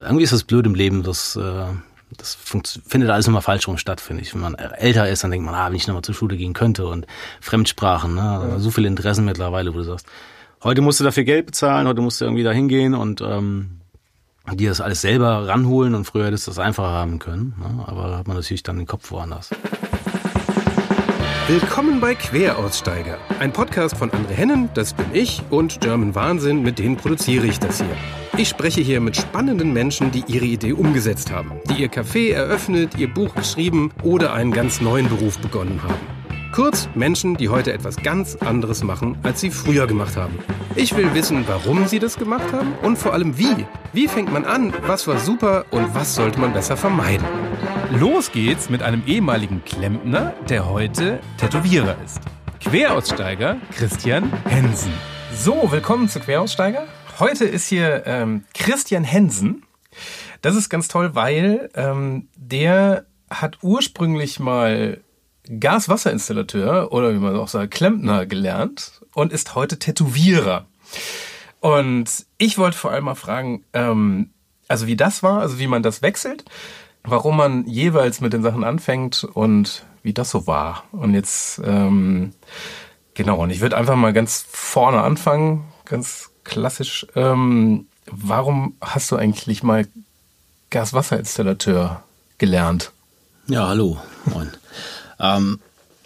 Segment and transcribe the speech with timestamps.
[0.00, 1.64] Irgendwie ist das blöd im Leben, das, äh,
[2.18, 4.34] das findet alles immer falsch rum statt, finde ich.
[4.34, 6.86] Wenn man älter ist, dann denkt man, ah, wenn ich nochmal zur Schule gehen könnte
[6.86, 7.06] und
[7.40, 8.48] Fremdsprachen, ne?
[8.50, 8.58] Ja.
[8.58, 10.06] so viele Interessen mittlerweile, wo du sagst,
[10.62, 13.80] heute musst du dafür Geld bezahlen, heute musst du irgendwie da hingehen und ähm,
[14.52, 17.54] dir das alles selber ranholen und früher hättest du das einfacher haben können.
[17.58, 17.84] Ne?
[17.86, 19.48] Aber da hat man natürlich dann den Kopf woanders.
[21.48, 26.78] Willkommen bei Queraussteiger, ein Podcast von André Hennen, das bin ich, und German Wahnsinn, mit
[26.78, 27.96] denen produziere ich das hier.
[28.38, 32.98] Ich spreche hier mit spannenden Menschen, die ihre Idee umgesetzt haben, die ihr Café eröffnet,
[32.98, 35.94] ihr Buch geschrieben oder einen ganz neuen Beruf begonnen haben.
[36.52, 40.38] Kurz Menschen, die heute etwas ganz anderes machen, als sie früher gemacht haben.
[40.74, 43.64] Ich will wissen, warum sie das gemacht haben und vor allem wie.
[43.94, 47.26] Wie fängt man an, was war super und was sollte man besser vermeiden.
[47.98, 52.20] Los geht's mit einem ehemaligen Klempner, der heute Tätowierer ist.
[52.60, 54.92] Queraussteiger Christian Hensen.
[55.34, 56.86] So, willkommen zu Queraussteiger.
[57.18, 59.62] Heute ist hier ähm, Christian Hensen.
[60.42, 65.00] Das ist ganz toll, weil ähm, der hat ursprünglich mal
[65.58, 70.66] Gaswasserinstallateur oder wie man auch sagt, Klempner gelernt und ist heute Tätowierer.
[71.60, 74.30] Und ich wollte vor allem mal fragen, ähm,
[74.68, 76.44] also wie das war, also wie man das wechselt,
[77.02, 80.84] warum man jeweils mit den Sachen anfängt und wie das so war.
[80.92, 82.34] Und jetzt, ähm,
[83.14, 87.06] genau, und ich würde einfach mal ganz vorne anfangen, ganz klassisch.
[87.14, 89.86] Ähm, warum hast du eigentlich mal
[90.70, 92.02] Gaswasserinstallateur
[92.38, 92.92] gelernt?
[93.48, 93.98] Ja, hallo.
[94.24, 94.50] Moin.
[95.20, 95.60] ähm,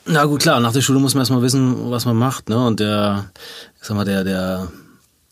[0.06, 2.66] na gut, klar, nach der Schule muss man erstmal wissen, was man macht, ne?
[2.66, 3.30] Und der,
[3.80, 4.68] ich sag mal, der, der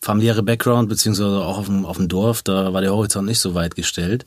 [0.01, 3.55] familiäre Background, beziehungsweise auch auf dem, auf dem Dorf, da war der Horizont nicht so
[3.55, 4.27] weit gestellt.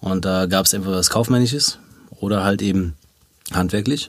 [0.00, 1.78] Und da gab es entweder was Kaufmännisches
[2.20, 2.94] oder halt eben
[3.52, 4.08] handwerklich.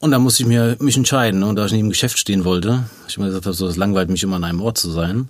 [0.00, 1.42] Und da musste ich mir, mich entscheiden.
[1.42, 4.10] Und da ich nicht im Geschäft stehen wollte, ich immer gesagt habe, so, es langweilt
[4.10, 5.28] mich immer an einem Ort zu sein.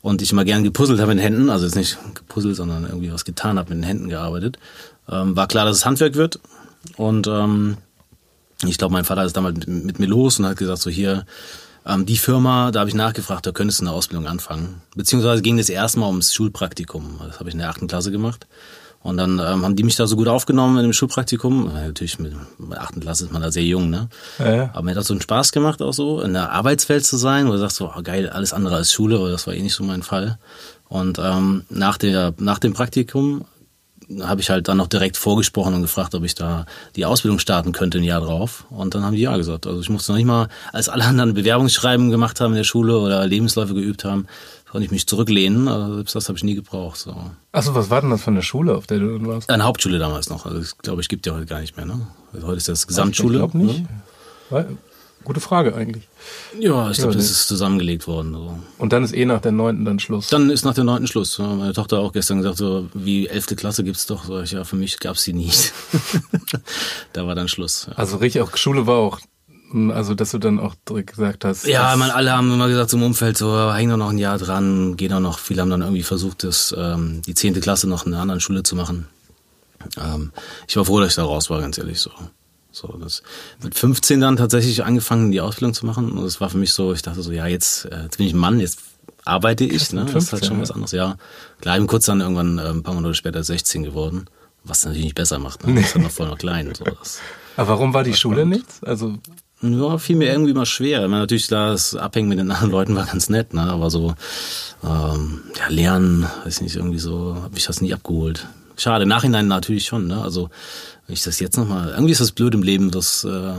[0.00, 3.12] Und ich immer gern gepuzzelt habe mit den Händen, also jetzt nicht gepuzzelt, sondern irgendwie
[3.12, 4.58] was getan habe, mit den Händen gearbeitet.
[5.08, 6.40] Ähm, war klar, dass es Handwerk wird.
[6.96, 7.76] Und ähm,
[8.64, 11.26] ich glaube, mein Vater ist damals mit, mit, mir los und hat gesagt, so hier,
[11.86, 14.80] ähm, die Firma, da habe ich nachgefragt, da könntest du eine Ausbildung anfangen.
[14.96, 17.20] Beziehungsweise ging es erstmal ums Schulpraktikum.
[17.26, 18.46] Das habe ich in der achten Klasse gemacht.
[19.02, 21.72] Und dann ähm, haben die mich da so gut aufgenommen in dem Schulpraktikum.
[21.72, 24.08] Natürlich mit, mit achten Klasse ist man da sehr jung, ne?
[24.38, 24.70] Ja, ja.
[24.74, 27.48] Aber mir hat das so einen Spaß gemacht, auch so in der Arbeitswelt zu sein,
[27.48, 29.74] wo du sagst so, oh, geil, alles andere als Schule, aber das war eh nicht
[29.74, 30.38] so mein Fall.
[30.88, 33.46] Und ähm, nach, der, nach dem Praktikum
[34.22, 37.72] habe ich halt dann noch direkt vorgesprochen und gefragt, ob ich da die Ausbildung starten
[37.72, 38.66] könnte ein Jahr drauf.
[38.70, 39.66] Und dann haben die ja gesagt.
[39.66, 42.98] Also ich musste noch nicht mal, als alle anderen Bewerbungsschreiben gemacht haben in der Schule
[42.98, 44.26] oder Lebensläufe geübt haben,
[44.70, 45.68] konnte ich mich zurücklehnen.
[45.68, 46.98] Also selbst das habe ich nie gebraucht.
[46.98, 47.14] So.
[47.52, 49.50] Achso, was war denn das für eine Schule, auf der du warst?
[49.50, 50.46] Eine Hauptschule damals noch.
[50.46, 51.86] Also ich glaube, ich gibt ja heute gar nicht mehr.
[51.86, 52.06] Ne?
[52.32, 53.34] Also heute ist das Gesamtschule.
[53.34, 53.84] Ich glaube nicht.
[54.50, 54.78] Ne?
[55.22, 56.08] Gute Frage eigentlich.
[56.58, 58.32] Ja, ich glaube, das ist zusammengelegt worden.
[58.32, 58.58] So.
[58.78, 60.28] Und dann ist eh nach der neunten dann Schluss.
[60.28, 61.38] Dann ist nach der neunten Schluss.
[61.38, 64.24] Meine Tochter auch gestern gesagt, so wie elfte Klasse gibt's doch.
[64.24, 65.72] So, ja, für mich gab's sie nicht.
[67.12, 67.86] da war dann Schluss.
[67.88, 67.96] Ja.
[67.96, 69.20] Also richtig, auch Schule war auch
[69.92, 71.66] also, dass du dann auch direkt gesagt hast.
[71.66, 74.96] Ja, man, alle haben immer gesagt zum Umfeld so, häng doch noch ein Jahr dran,
[74.96, 75.38] geh doch noch.
[75.38, 78.62] Viele haben dann irgendwie versucht, das, ähm, die zehnte Klasse noch in einer anderen Schule
[78.62, 79.06] zu machen.
[79.96, 80.32] Ähm,
[80.66, 82.10] ich war froh, dass ich da raus war, ganz ehrlich so.
[82.72, 83.22] So, das
[83.62, 86.12] mit 15 dann tatsächlich angefangen, die Ausbildung zu machen.
[86.12, 88.32] Und es war für mich so, ich dachte so, ja, jetzt, äh, jetzt bin ich
[88.32, 88.80] ein Mann, jetzt
[89.24, 89.92] arbeite ich.
[89.92, 90.06] Ne?
[90.06, 90.62] 15, das ist halt schon ja.
[90.62, 90.92] was anderes.
[90.92, 91.16] Ja,
[91.60, 94.26] klar, eben kurz dann irgendwann äh, ein paar Monate später 16 geworden,
[94.64, 95.66] was natürlich nicht besser macht.
[95.66, 95.74] Ne?
[95.74, 95.80] Nee.
[95.82, 96.72] Das ist noch voll noch klein.
[96.74, 97.20] So, das,
[97.56, 98.82] Aber warum war die Schule nichts?
[98.84, 99.18] Also
[99.62, 101.02] ja, fiel mir irgendwie mal schwer.
[101.02, 103.62] Ich meine, natürlich das Abhängen mit den anderen Leuten war ganz nett, ne?
[103.62, 104.14] Aber so
[104.82, 108.46] ähm, ja, lernen, weiß nicht, irgendwie so, habe ich das nie abgeholt.
[108.76, 110.22] Schade, im Nachhinein natürlich schon, ne?
[110.22, 110.48] Also
[111.06, 113.52] wenn ich das jetzt nochmal, irgendwie ist das blöd im Leben, das, äh,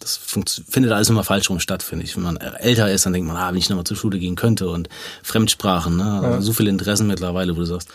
[0.00, 2.16] das findet alles immer falsch rum statt, finde ich.
[2.16, 4.68] Wenn man älter ist, dann denkt man, ah, wenn ich nochmal zur Schule gehen könnte
[4.68, 4.88] und
[5.22, 6.20] Fremdsprachen, ne?
[6.22, 6.40] Ja.
[6.40, 7.88] So viele Interessen mittlerweile, wo du sagst,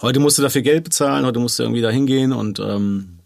[0.00, 3.19] heute musst du dafür Geld bezahlen, heute musst du irgendwie da hingehen und ähm,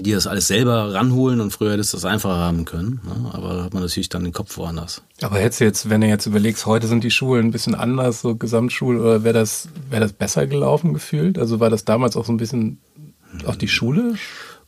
[0.00, 3.00] die das alles selber ranholen und früher hättest du das einfacher haben können.
[3.04, 3.30] Ne?
[3.32, 5.02] Aber da hat man natürlich dann den Kopf woanders.
[5.22, 8.20] Aber hättest du jetzt, wenn du jetzt überlegst, heute sind die Schulen ein bisschen anders,
[8.20, 11.38] so Gesamtschule, oder wäre das, wäre das besser gelaufen gefühlt?
[11.38, 12.78] Also war das damals auch so ein bisschen
[13.46, 14.14] auch die Schule?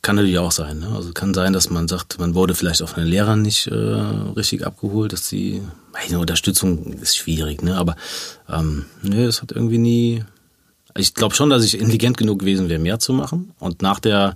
[0.02, 0.78] Kann natürlich auch sein.
[0.78, 0.88] Ne?
[0.94, 3.74] Also kann sein, dass man sagt, man wurde vielleicht auch von den Lehrern nicht äh,
[3.74, 5.60] richtig abgeholt, dass die
[5.92, 7.76] eine Unterstützung ist schwierig, ne?
[7.76, 7.96] Aber
[8.48, 10.24] ähm, nee, es hat irgendwie nie.
[10.96, 13.52] Ich glaube schon, dass ich intelligent genug gewesen wäre, mehr zu machen.
[13.58, 14.34] Und nach der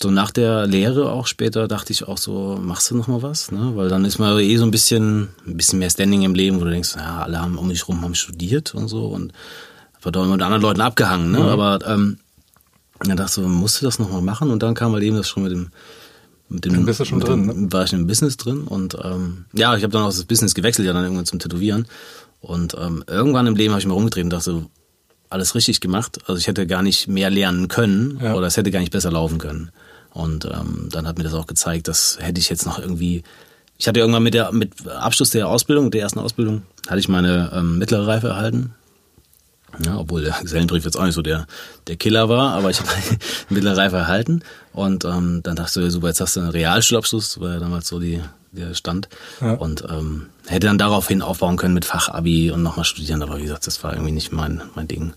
[0.00, 3.50] so nach der Lehre auch später dachte ich auch so, machst du noch mal was?
[3.50, 3.72] Ne?
[3.74, 6.64] Weil dann ist man eh so ein bisschen, ein bisschen mehr Standing im Leben, wo
[6.64, 9.32] du denkst, ja, alle haben um dich rum haben studiert und so und
[10.02, 11.32] war da mit anderen Leuten abgehangen.
[11.32, 11.40] Ne?
[11.40, 11.46] Mhm.
[11.46, 12.18] Aber ähm,
[13.00, 14.50] dann dachte ich so, musst du das noch mal machen?
[14.50, 15.70] Und dann kam halt eben das schon mit dem
[16.50, 17.72] mit dem, dann bist du schon drin, dem, ne?
[17.72, 20.86] war ich im Business drin und ähm, ja, ich habe dann auch das Business gewechselt,
[20.86, 21.86] ja dann irgendwann zum Tätowieren
[22.40, 24.64] und ähm, irgendwann im Leben habe ich mal rumgedreht und dachte,
[25.30, 26.18] alles richtig gemacht.
[26.26, 28.34] Also ich hätte gar nicht mehr lernen können Ja.
[28.34, 29.70] oder es hätte gar nicht besser laufen können.
[30.12, 33.22] Und ähm, dann hat mir das auch gezeigt, dass hätte ich jetzt noch irgendwie.
[33.76, 37.52] Ich hatte irgendwann mit der mit Abschluss der Ausbildung, der ersten Ausbildung, hatte ich meine
[37.54, 38.74] ähm, mittlere Reife erhalten.
[39.84, 41.46] Ja, obwohl der Gesellenbrief jetzt auch nicht so der,
[41.86, 42.90] der Killer war, aber ich habe
[43.50, 44.42] mittlere Reife erhalten.
[44.72, 47.86] Und ähm, dann dachte ich, so, super, jetzt hast du einen Realschulabschluss, war ja damals
[47.88, 48.20] so die,
[48.74, 49.08] Stand.
[49.40, 49.54] Ja.
[49.54, 53.66] Und ähm, hätte dann daraufhin aufbauen können mit Fachabi und nochmal studieren, aber wie gesagt,
[53.66, 55.14] das war irgendwie nicht mein, mein Ding.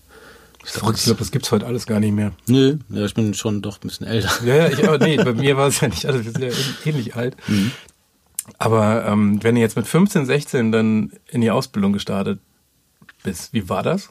[0.64, 2.32] Ich glaub, Verrückt, ich glaube, das gibt's heute alles gar nicht mehr.
[2.46, 4.30] Nö, ja, ich bin schon doch ein bisschen älter.
[4.44, 6.50] Ja, ja, ich, aber nee, bei mir war es ja nicht, also wir sind ja
[6.84, 7.36] ähnlich alt.
[8.58, 12.38] Aber ähm, wenn du jetzt mit 15, 16 dann in die Ausbildung gestartet
[13.22, 14.10] bist, wie war das?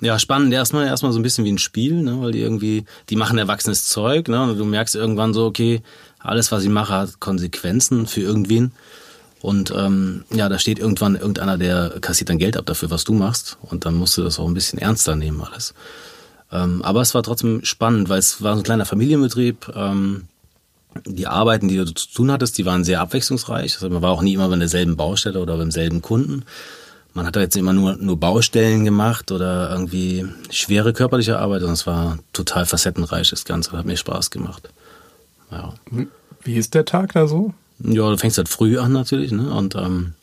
[0.00, 0.52] Ja, spannend.
[0.52, 3.86] Erstmal, erstmal so ein bisschen wie ein Spiel, ne, weil die irgendwie, die machen erwachsenes
[3.86, 5.82] Zeug, ne, und du merkst irgendwann so, okay,
[6.20, 8.72] alles, was ich mache, hat Konsequenzen für irgendwen.
[9.40, 13.14] Und ähm, ja, da steht irgendwann irgendeiner, der kassiert dann Geld ab dafür, was du
[13.14, 13.56] machst.
[13.62, 15.74] Und dann musst du das auch ein bisschen ernster nehmen alles.
[16.52, 19.72] Ähm, aber es war trotzdem spannend, weil es war so ein kleiner Familienbetrieb.
[19.74, 20.28] Ähm,
[21.06, 23.74] die Arbeiten, die du zu tun hattest, die waren sehr abwechslungsreich.
[23.74, 26.44] Also man war auch nie immer bei derselben Baustelle oder beim selben Kunden.
[27.14, 31.74] Man hat da jetzt immer nur, nur Baustellen gemacht oder irgendwie schwere körperliche Arbeit, sondern
[31.74, 33.72] es war total facettenreich, das Ganze.
[33.72, 34.68] Hat mir Spaß gemacht.
[35.50, 35.74] Ja.
[36.42, 37.52] Wie ist der Tag da so?
[37.80, 39.52] Ja, du fängst halt früh an natürlich, ne?
[39.54, 40.14] Und ähm,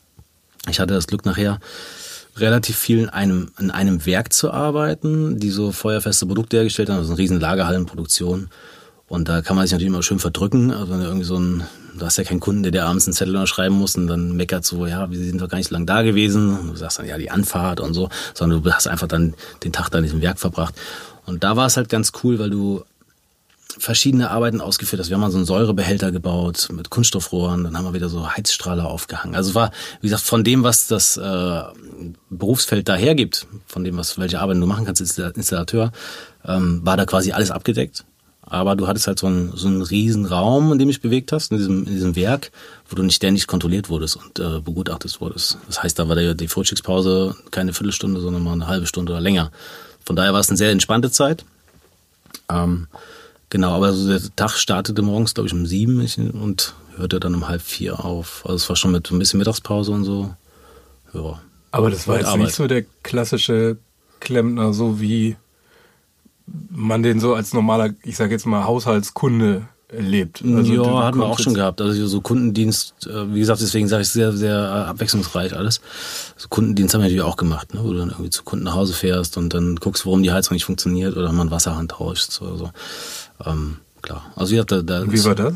[0.68, 1.60] ich hatte das Glück nachher
[2.36, 6.98] relativ viel in einem, in einem Werk zu arbeiten, die so feuerfeste Produkte hergestellt haben,
[6.98, 8.48] also eine riesen Lagerhallenproduktion.
[9.08, 10.70] Und da kann man sich natürlich immer schön verdrücken.
[10.70, 11.64] Also wenn du irgendwie so ein,
[11.98, 14.64] du hast ja keinen Kunden, der dir abends einen Zettel unterschreiben muss und dann meckert
[14.64, 16.58] so, ja, wir sind doch gar nicht so lange da gewesen.
[16.58, 19.34] Und du sagst dann, ja, die Anfahrt und so, sondern du hast einfach dann
[19.64, 20.74] den Tag da in diesem Werk verbracht.
[21.24, 22.84] Und da war es halt ganz cool, weil du
[23.76, 25.08] verschiedene Arbeiten ausgeführt hast.
[25.08, 28.86] Wir haben mal so einen Säurebehälter gebaut mit Kunststoffrohren, dann haben wir wieder so Heizstrahler
[28.86, 29.34] aufgehangen.
[29.34, 31.62] Also war, wie gesagt, von dem, was das äh,
[32.30, 35.92] Berufsfeld da hergibt, von dem, was welche Arbeiten du machen kannst als Installateur,
[36.46, 38.04] ähm, war da quasi alles abgedeckt.
[38.50, 41.52] Aber du hattest halt so einen, so einen riesen Raum, in dem dich bewegt hast,
[41.52, 42.50] in diesem, in diesem Werk,
[42.88, 45.58] wo du nicht ständig kontrolliert wurdest und äh, begutachtet wurdest.
[45.66, 49.20] Das heißt, da war der, die Frühstückspause keine Viertelstunde, sondern mal eine halbe Stunde oder
[49.20, 49.52] länger.
[50.02, 51.44] Von daher war es eine sehr entspannte Zeit.
[52.48, 52.88] Ähm,
[53.50, 56.00] genau, aber so der Tag startete morgens, glaube ich, um sieben
[56.32, 58.42] und hörte dann um halb vier auf.
[58.44, 60.34] Also es war schon mit so ein bisschen Mittagspause und so.
[61.12, 61.40] Ja.
[61.70, 62.46] Aber das war jetzt Arbeit.
[62.46, 63.76] nicht so der klassische
[64.20, 65.36] Klempner, so wie
[66.70, 70.42] man den so als normaler, ich sage jetzt mal, Haushaltskunde erlebt.
[70.44, 71.80] Also ja, hatten wir auch schon gehabt.
[71.80, 75.80] Also so Kundendienst, äh, wie gesagt, deswegen sage ich sehr, sehr äh, abwechslungsreich alles.
[76.36, 77.80] So Kundendienst haben wir natürlich auch gemacht, ne?
[77.82, 80.54] wo du dann irgendwie zu Kunden nach Hause fährst und dann guckst, warum die Heizung
[80.54, 82.70] nicht funktioniert oder man Wasserhahn tauscht oder so.
[83.44, 84.32] Ähm, klar.
[84.36, 85.54] Also wie, gesagt, da, da Wie war das?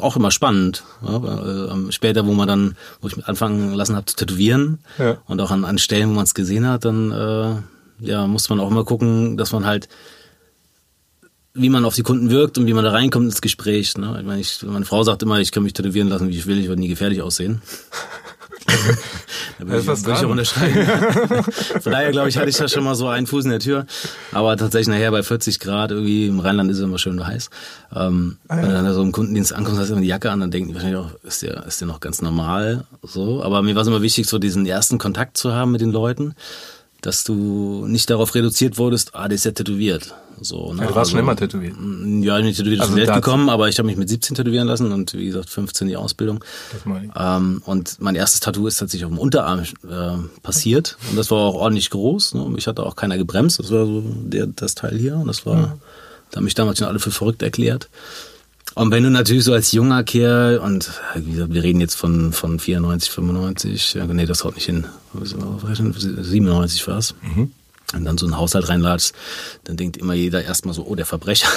[0.00, 0.84] auch immer spannend.
[1.02, 5.18] Ja, ähm, später, wo man dann, wo ich anfangen lassen habe zu tätowieren Ja.
[5.26, 8.64] und auch an, an Stellen, wo man es gesehen hat, dann äh, ja, musste man
[8.64, 9.88] auch immer gucken, dass man halt
[11.54, 13.96] wie man auf die Kunden wirkt und wie man da reinkommt ins Gespräch.
[13.98, 14.16] Ne?
[14.20, 16.58] Ich meine, ich, meine Frau sagt immer, ich kann mich tätowieren lassen, wie ich will,
[16.58, 17.60] ich werde nie gefährlich aussehen.
[19.58, 20.86] da würde ich, was würde ich auch unterschreiben.
[21.80, 23.86] Von daher, glaube ich, hatte ich da schon mal so einen Fuß in der Tür.
[24.32, 27.50] Aber tatsächlich nachher bei 40 Grad, irgendwie im Rheinland ist es immer schön heiß.
[27.94, 30.30] Ähm, Ah, Wenn du dann da so im Kundendienst ankommst, hast du immer die Jacke
[30.30, 32.84] an, dann denken die wahrscheinlich auch, ist der, ist der noch ganz normal.
[33.02, 33.42] So.
[33.42, 36.34] Aber mir war es immer wichtig, so diesen ersten Kontakt zu haben mit den Leuten,
[37.00, 40.14] dass du nicht darauf reduziert wurdest, ah, der ist ja tätowiert.
[40.42, 40.82] So, ne?
[40.82, 41.74] Ja, du warst schon immer tätowiert.
[42.20, 44.92] Ja, ich bin tätowiert Also Welt gekommen, aber ich habe mich mit 17 tätowieren lassen
[44.92, 46.44] und wie gesagt 15 die Ausbildung.
[46.72, 47.12] Das meine ich.
[47.16, 50.96] Ähm, und mein erstes Tattoo ist tatsächlich auf dem Unterarm äh, passiert.
[51.10, 52.34] Und das war auch ordentlich groß.
[52.34, 52.48] Ne?
[52.48, 53.58] Mich hat da auch keiner gebremst.
[53.58, 55.16] Das war so der, das Teil hier.
[55.16, 55.78] Und das war,
[56.30, 57.88] da haben mich damals schon alle für verrückt erklärt.
[58.74, 61.94] Und wenn du natürlich so als junger Kerl, und äh, wie gesagt, wir reden jetzt
[61.94, 64.86] von, von 94, 95, ja, nee, das haut nicht hin.
[65.12, 65.78] Was war das?
[65.78, 67.14] 97 war es.
[67.94, 69.14] Und dann so einen Haushalt reinlatschst,
[69.64, 71.48] dann denkt immer jeder erstmal so, oh, der Verbrecher.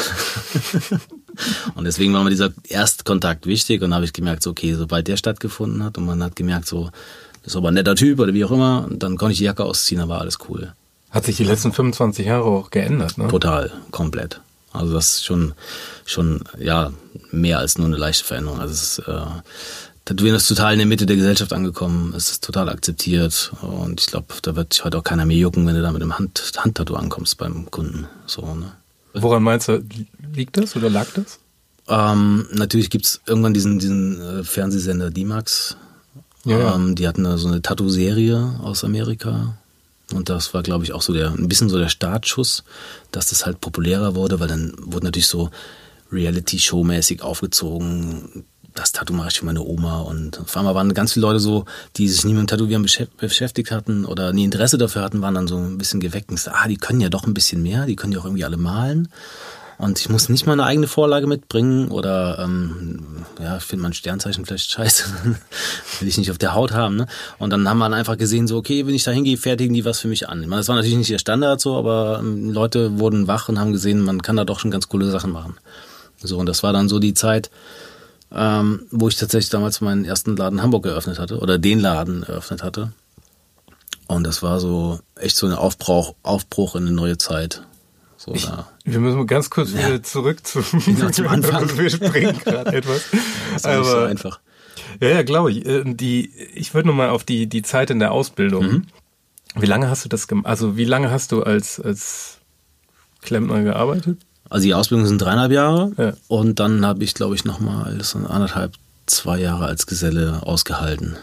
[1.75, 5.07] und deswegen war mir dieser Erstkontakt wichtig und da habe ich gemerkt, so, okay, sobald
[5.07, 6.89] der stattgefunden hat und man hat gemerkt, so,
[7.43, 9.45] das ist aber ein netter Typ oder wie auch immer, und dann konnte ich die
[9.45, 10.73] Jacke ausziehen, dann war alles cool.
[11.11, 13.27] Hat sich die letzten 25 Jahre auch geändert, ne?
[13.29, 14.41] Total, komplett.
[14.73, 15.53] Also das ist schon,
[16.05, 16.91] schon, ja,
[17.31, 18.59] mehr als nur eine leichte Veränderung.
[18.59, 19.21] Also es ist, äh,
[20.05, 22.13] Tätowieren ist total in der Mitte der Gesellschaft angekommen.
[22.15, 23.51] Es ist total akzeptiert.
[23.61, 26.01] Und ich glaube, da wird dich heute auch keiner mehr jucken, wenn du da mit
[26.01, 28.07] dem Hand, Handtattoo ankommst beim Kunden.
[28.27, 28.71] So, ne?
[29.13, 29.83] Woran meinst du,
[30.33, 31.39] liegt das oder lag das?
[31.87, 35.77] Ähm, natürlich gibt's irgendwann diesen, diesen äh, Fernsehsender D-Max.
[36.43, 36.75] Ja, ja.
[36.75, 39.57] Ähm, die hatten da so eine Tattoo-Serie aus Amerika.
[40.13, 42.63] Und das war, glaube ich, auch so der, ein bisschen so der Startschuss,
[43.11, 45.49] dass das halt populärer wurde, weil dann wurde natürlich so
[46.11, 48.45] Reality-Show-mäßig aufgezogen.
[48.75, 50.01] Das Tattoo mache ich für meine Oma.
[50.01, 51.65] Und auf einmal waren ganz viele Leute so,
[51.97, 52.85] die sich nie mit dem Tätowieren
[53.17, 56.57] beschäftigt hatten oder nie Interesse dafür hatten, waren dann so ein bisschen geweckt und gesagt,
[56.61, 59.07] ah, die können ja doch ein bisschen mehr, die können ja auch irgendwie alle malen.
[59.77, 63.93] Und ich muss nicht mal eine eigene Vorlage mitbringen oder ähm, ja, ich finde mein
[63.93, 65.05] Sternzeichen vielleicht scheiße.
[65.99, 66.95] Will ich nicht auf der Haut haben.
[66.95, 67.07] Ne?
[67.39, 69.83] Und dann haben wir dann einfach gesehen, so, okay, wenn ich da hingehe, fertigen die
[69.83, 70.41] was für mich an.
[70.41, 73.59] Ich meine, das war natürlich nicht der Standard so, aber ähm, Leute wurden wach und
[73.59, 75.55] haben gesehen, man kann da doch schon ganz coole Sachen machen.
[76.17, 77.51] So, und das war dann so die Zeit,
[78.35, 82.23] ähm, wo ich tatsächlich damals meinen ersten Laden in Hamburg geöffnet hatte oder den Laden
[82.23, 82.91] eröffnet hatte.
[84.07, 87.63] Und das war so echt so ein Aufbruch, Aufbruch in eine neue Zeit.
[88.17, 88.47] So, ich,
[88.83, 89.87] wir müssen ganz kurz ja.
[89.87, 91.77] wieder zurück zu, genau, zum Anfang.
[91.77, 93.05] wir springen gerade etwas.
[93.11, 94.39] Das ist Aber, nicht so einfach.
[94.99, 95.65] Ja, ja, glaube ich.
[95.65, 98.65] Äh, die, ich würde nochmal auf die, die Zeit in der Ausbildung.
[98.65, 98.85] Mhm.
[99.55, 100.47] Wie lange hast du das gemacht?
[100.47, 102.39] Also wie lange hast du als, als
[103.21, 104.19] Klempner gearbeitet?
[104.49, 106.13] Also die Ausbildung sind dreieinhalb Jahre ja.
[106.27, 107.99] und dann habe ich, glaube ich, nochmal
[108.29, 108.73] anderthalb,
[109.05, 111.15] zwei Jahre als Geselle ausgehalten.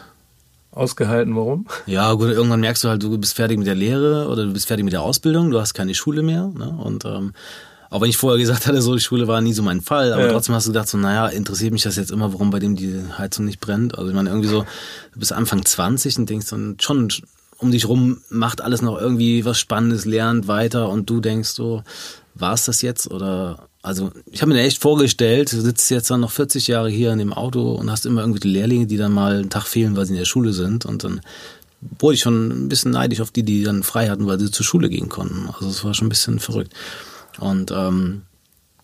[0.73, 1.67] Ausgehalten, warum?
[1.87, 4.67] Ja, gut, irgendwann merkst du halt, du bist fertig mit der Lehre oder du bist
[4.67, 6.51] fertig mit der Ausbildung, du hast keine Schule mehr.
[6.57, 6.69] Ne?
[6.83, 7.35] Und ähm,
[7.91, 10.25] auch wenn ich vorher gesagt hatte, so die Schule war nie so mein Fall, aber
[10.25, 10.33] ja.
[10.33, 13.03] trotzdem hast du gedacht, so, naja, interessiert mich das jetzt immer, warum bei dem die
[13.19, 13.99] Heizung nicht brennt.
[13.99, 14.65] Also ich meine, irgendwie so,
[15.13, 17.09] du bist Anfang 20 und denkst dann schon,
[17.59, 21.83] um dich rum macht alles noch irgendwie was Spannendes, lernt weiter und du denkst so,
[22.35, 26.21] war es das jetzt oder also ich habe mir echt vorgestellt, du sitzt jetzt dann
[26.21, 29.39] noch 40 Jahre hier in dem Auto und hast immer irgendwie Lehrlinge, die dann mal
[29.39, 31.21] einen Tag fehlen, weil sie in der Schule sind und dann
[31.99, 34.65] wurde ich schon ein bisschen neidisch auf die, die dann frei hatten, weil sie zur
[34.65, 35.49] Schule gehen konnten.
[35.53, 36.73] Also es war schon ein bisschen verrückt.
[37.39, 38.23] Und ähm,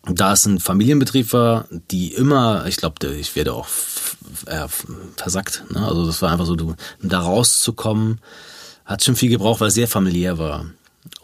[0.05, 3.69] da es ein Familienbetrieb war, die immer, ich glaube, ich werde auch
[4.47, 4.67] äh,
[5.17, 5.64] versackt.
[5.71, 5.87] Ne?
[5.87, 8.21] Also das war einfach so, du, da rauszukommen,
[8.85, 10.67] hat schon viel gebraucht, weil es sehr familiär war.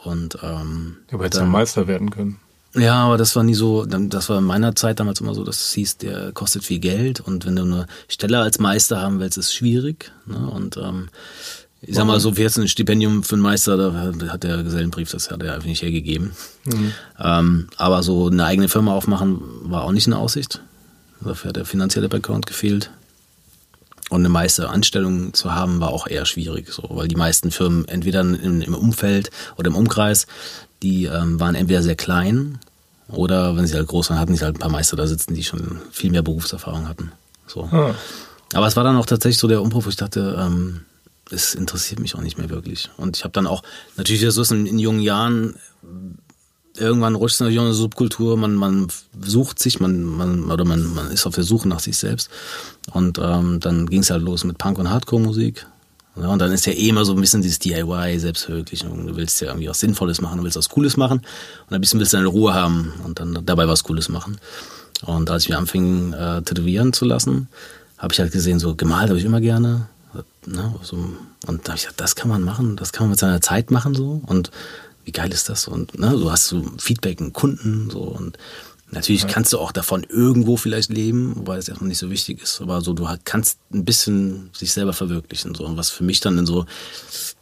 [0.04, 2.38] Und ähm, aber hättest du Meister werden können.
[2.76, 5.60] Ja, aber das war nie so, das war in meiner Zeit damals immer so, dass
[5.60, 9.38] es hieß, der kostet viel Geld und wenn du eine Stelle als Meister haben willst,
[9.38, 10.10] ist es schwierig.
[10.26, 10.38] Ne?
[10.38, 11.08] Und ähm,
[11.82, 15.10] ich sag mal so, wie jetzt ein Stipendium für einen Meister, da hat der Gesellenbrief,
[15.10, 16.32] das hat er einfach nicht hergegeben.
[16.64, 16.92] Mhm.
[17.20, 20.60] Ähm, aber so eine eigene Firma aufmachen war auch nicht in Aussicht.
[21.20, 22.90] Dafür hat der finanzielle Background gefehlt.
[24.10, 28.20] Und eine Meisteranstellung zu haben, war auch eher schwierig, so, weil die meisten Firmen entweder
[28.20, 30.26] im, im Umfeld oder im Umkreis,
[30.82, 32.58] die ähm, waren entweder sehr klein
[33.08, 35.42] oder wenn sie halt groß waren, hatten sie halt ein paar Meister da sitzen, die
[35.42, 37.12] schon viel mehr Berufserfahrung hatten.
[37.46, 37.64] So.
[37.72, 37.94] Ah.
[38.52, 40.82] Aber es war dann auch tatsächlich so der Umbruch, wo ich dachte, ähm,
[41.30, 42.90] es interessiert mich auch nicht mehr wirklich.
[42.96, 43.62] Und ich habe dann auch,
[43.96, 45.56] natürlich so ist in, in jungen Jahren,
[46.76, 48.88] irgendwann rutscht es natürlich auch eine Subkultur, man, man
[49.20, 52.30] sucht sich, man, man, oder man, man ist auf der Suche nach sich selbst.
[52.92, 55.66] Und ähm, dann ging es halt los mit Punk- und Hardcore-Musik.
[56.16, 59.06] Ja, und dann ist ja eh immer so ein bisschen dieses DIY, Selbstverwirklichung.
[59.06, 61.18] Du willst ja irgendwie was Sinnvolles machen, du willst was Cooles machen
[61.68, 64.38] und ein bisschen willst du deine Ruhe haben und dann dabei was Cooles machen.
[65.04, 67.48] Und als ich mir anfing, äh, tätowieren zu lassen,
[67.98, 69.88] habe ich halt gesehen, so gemalt habe ich immer gerne.
[70.46, 70.96] Ne, so,
[71.46, 73.72] und da habe ich gesagt, das kann man machen, das kann man mit seiner Zeit
[73.72, 74.22] machen so.
[74.26, 74.52] Und
[75.04, 75.68] wie geil ist das?
[75.68, 78.38] Und ne, du hast so Feedback, einen Kunden so und
[78.94, 79.28] Natürlich ja.
[79.28, 82.60] kannst du auch davon irgendwo vielleicht leben, wobei das erstmal nicht so wichtig ist.
[82.60, 85.54] Aber so, du kannst ein bisschen sich selber verwirklichen.
[85.54, 85.64] So.
[85.64, 86.66] Und was für mich dann in so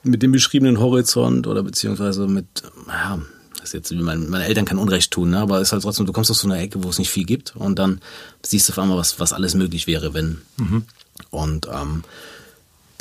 [0.02, 2.46] mit dem beschriebenen Horizont oder beziehungsweise mit,
[2.88, 3.20] ja,
[3.52, 5.38] das ist jetzt, meine, meine Eltern kann Unrecht tun, ne?
[5.38, 7.24] aber es ist halt trotzdem, du kommst aus so einer Ecke, wo es nicht viel
[7.24, 8.00] gibt und dann
[8.42, 10.42] siehst du auf einmal, was, was alles möglich wäre, wenn.
[10.56, 10.84] Mhm.
[11.30, 12.02] Und ähm,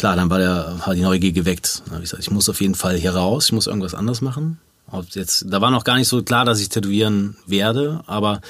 [0.01, 1.83] klar, dann war der, hat die Neugier geweckt.
[1.85, 4.21] Da habe ich gesagt, ich muss auf jeden Fall hier raus, ich muss irgendwas anderes
[4.21, 4.59] machen.
[4.89, 8.41] Ob jetzt, da war noch gar nicht so klar, dass ich tätowieren werde, aber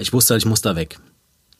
[0.00, 0.98] ich wusste halt, ich muss da weg.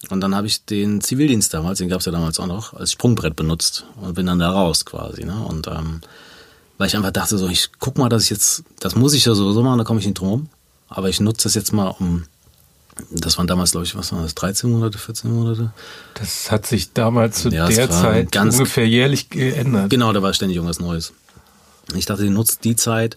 [0.08, 2.92] Und dann habe ich den Zivildienst damals, den gab es ja damals auch noch, als
[2.92, 5.24] Sprungbrett benutzt und bin dann da raus quasi.
[5.24, 5.38] Ne?
[5.46, 6.00] Und ähm,
[6.78, 9.34] weil ich einfach dachte, so, ich guck mal, dass ich jetzt, das muss ich ja
[9.34, 10.48] sowieso machen, da komme ich nicht drum rum.
[10.88, 12.24] Aber ich nutze das jetzt mal, um,
[13.10, 15.72] das waren damals, glaube ich, was waren das, 13 Monate, 14 Monate?
[16.14, 19.90] Das hat sich damals zu ja, der Zeit ungefähr jährlich geändert.
[19.90, 21.12] Genau, da war ständig irgendwas Neues.
[21.94, 23.16] Ich dachte, ich nutze die Zeit,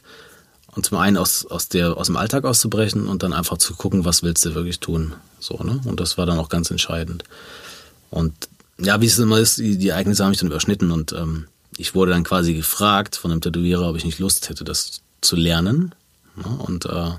[0.78, 4.06] und zum einen aus, aus, der, aus dem Alltag auszubrechen und dann einfach zu gucken,
[4.06, 5.16] was willst du wirklich tun.
[5.40, 5.82] So, ne?
[5.86, 7.24] Und das war dann auch ganz entscheidend.
[8.12, 11.48] Und ja, wie es immer ist, die, die Ereignisse haben mich dann überschnitten und ähm,
[11.78, 15.36] ich wurde dann quasi gefragt von einem Tätowierer, ob ich nicht Lust hätte, das zu
[15.36, 15.96] lernen.
[16.36, 16.46] Ne?
[16.46, 17.12] Und äh,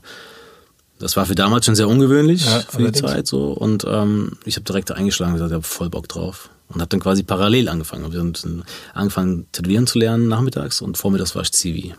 [0.99, 3.53] das war für damals schon sehr ungewöhnlich ja, für die Zeit so.
[3.53, 6.51] Und ähm, ich habe direkt eingeschlagen und gesagt, ich habe voll Bock drauf.
[6.69, 8.13] Und habe dann quasi parallel angefangen.
[8.13, 11.95] Wir haben angefangen, tätowieren zu lernen nachmittags und vormittags war ich Zivi.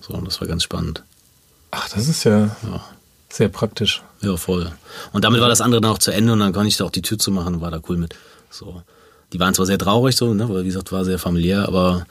[0.00, 1.02] So, und das war ganz spannend.
[1.70, 2.84] Ach, das ist ja, ja.
[3.30, 4.02] sehr praktisch.
[4.20, 4.70] Ja, voll.
[5.12, 6.90] Und damit war das andere dann auch zu Ende und dann konnte ich da auch
[6.90, 8.14] die Tür zu machen und war da cool mit.
[8.50, 8.82] So.
[9.32, 12.06] Die waren zwar sehr traurig, so, ne, weil wie gesagt, war sehr familiär, aber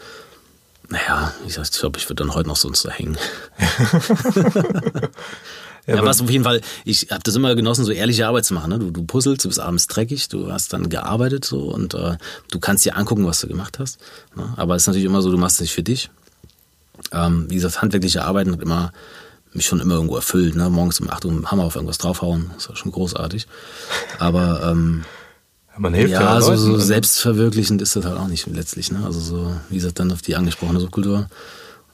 [0.89, 3.17] naja, ich, ich glaube, ich würde dann heute noch sonst da hängen.
[5.85, 8.69] Ja, was auf jeden Fall, ich habe das immer genossen, so ehrliche Arbeit zu machen.
[8.69, 8.79] Ne?
[8.79, 12.17] Du, du puzzelst, du bist abends dreckig, du hast dann gearbeitet so und äh,
[12.51, 13.99] du kannst dir angucken, was du gemacht hast.
[14.35, 14.53] Ne?
[14.55, 16.09] Aber es ist natürlich immer so, du machst es nicht für dich.
[17.11, 18.93] Ähm, wie gesagt, handwerkliche Arbeiten hat immer
[19.51, 20.55] mich schon immer irgendwo erfüllt.
[20.55, 20.69] Ne?
[20.69, 23.47] Morgens um 8 Uhr mit dem Hammer auf irgendwas draufhauen, das war schon großartig.
[24.19, 25.03] Aber ähm,
[25.77, 28.91] Man hilft ja, ja, so, so also- selbstverwirklichend ist das halt auch nicht letztlich.
[28.91, 29.01] Ne?
[29.03, 31.27] Also so, wie gesagt, dann auf die angesprochene Subkultur,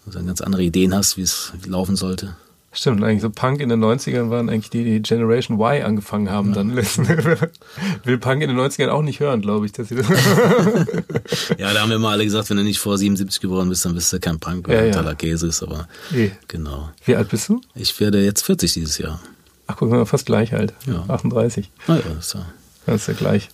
[0.06, 2.36] wo du dann ganz andere Ideen hast, wie es laufen sollte.
[2.72, 6.54] Stimmt, eigentlich so Punk in den 90ern waren eigentlich die, die Generation Y angefangen haben.
[6.54, 6.76] Dann
[8.04, 9.72] will Punk in den 90ern auch nicht hören, glaube ich.
[9.72, 10.08] Dass sie das
[11.58, 13.96] Ja, da haben wir immer alle gesagt, wenn du nicht vor 77 geboren bist, dann
[13.96, 14.94] bist du kein Punk, weil Ja, ja, ja.
[14.94, 15.64] totaler Käse ist.
[15.64, 16.32] Aber Nee.
[16.48, 16.90] genau.
[17.06, 17.60] Wie alt bist du?
[17.76, 19.20] Ich werde jetzt 40 dieses Jahr.
[19.68, 20.74] Ach, guck mal, fast gleich alt.
[20.86, 21.04] Ja.
[21.08, 21.70] 38.
[21.88, 22.46] Naja, ist ja.
[22.86, 23.50] Das ist ja gleich.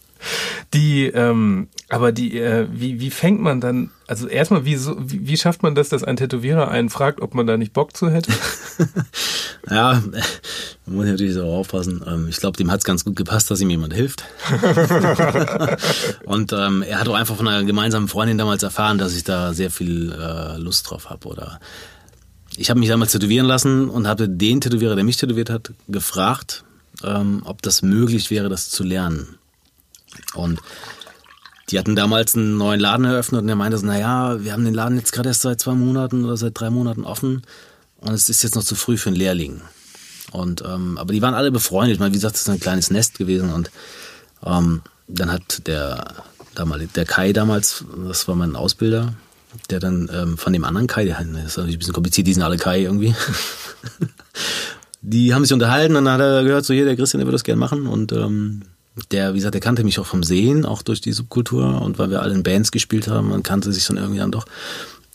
[0.74, 5.28] Die, ähm, aber die, äh, wie, wie fängt man dann, also erstmal, wie, so, wie,
[5.28, 8.10] wie schafft man das, dass ein Tätowierer einen fragt, ob man da nicht Bock zu
[8.10, 8.32] hätte?
[9.70, 10.22] Ja, da
[10.86, 12.04] muss ich natürlich auch aufpassen.
[12.06, 14.24] Ähm, Ich glaube, dem hat es ganz gut gepasst, dass ihm jemand hilft.
[16.26, 19.54] Und ähm, er hat auch einfach von einer gemeinsamen Freundin damals erfahren, dass ich da
[19.54, 21.28] sehr viel äh, Lust drauf habe.
[21.28, 21.60] Oder
[22.58, 26.64] ich habe mich damals tätowieren lassen und habe den Tätowierer, der mich tätowiert hat, gefragt,
[27.04, 29.40] ähm, ob das möglich wäre, das zu lernen.
[30.34, 30.60] Und
[31.70, 34.74] die hatten damals einen neuen Laden eröffnet und er meinte so, naja, wir haben den
[34.74, 37.42] Laden jetzt gerade erst seit zwei Monaten oder seit drei Monaten offen
[37.98, 39.62] und es ist jetzt noch zu früh für einen Lehrling.
[40.32, 41.96] Und ähm, aber die waren alle befreundet.
[41.96, 43.72] Ich meine, wie gesagt, das ist ein kleines Nest gewesen und
[44.46, 46.24] ähm, dann hat der
[46.58, 49.14] der Kai damals, das war mein Ausbilder,
[49.70, 52.34] der dann ähm, von dem anderen Kai, der das ist natürlich ein bisschen kompliziert, die
[52.34, 53.14] sind alle Kai irgendwie.
[55.02, 57.36] die haben sich unterhalten und dann hat er gehört, so hier, der Christian, der würde
[57.36, 58.64] das gerne machen und ähm,
[59.12, 62.10] der, wie gesagt, der kannte mich auch vom Sehen, auch durch die Subkultur und weil
[62.10, 64.46] wir alle in Bands gespielt haben, man kannte sich dann irgendwie dann doch.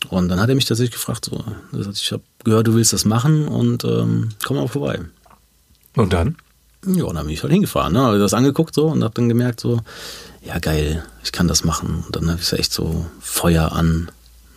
[0.09, 1.43] Und dann hat er mich tatsächlich gefragt, so,
[1.91, 4.99] ich habe gehört, du willst das machen und ähm, komm mal vorbei.
[5.95, 6.37] Und dann?
[6.85, 8.01] Ja, und dann bin ich halt hingefahren, ne?
[8.01, 9.81] Habe das angeguckt so und habe dann gemerkt so,
[10.43, 12.03] ja geil, ich kann das machen.
[12.05, 14.09] Und dann habe ich so echt so Feuer an.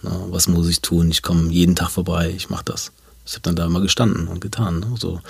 [0.02, 0.11] Ne?
[0.31, 1.11] Was muss ich tun?
[1.11, 2.93] Ich komme jeden Tag vorbei, ich mache das.
[3.26, 4.81] Ich habe dann da immer gestanden und getan.
[4.81, 4.95] Ne?
[4.99, 5.21] So.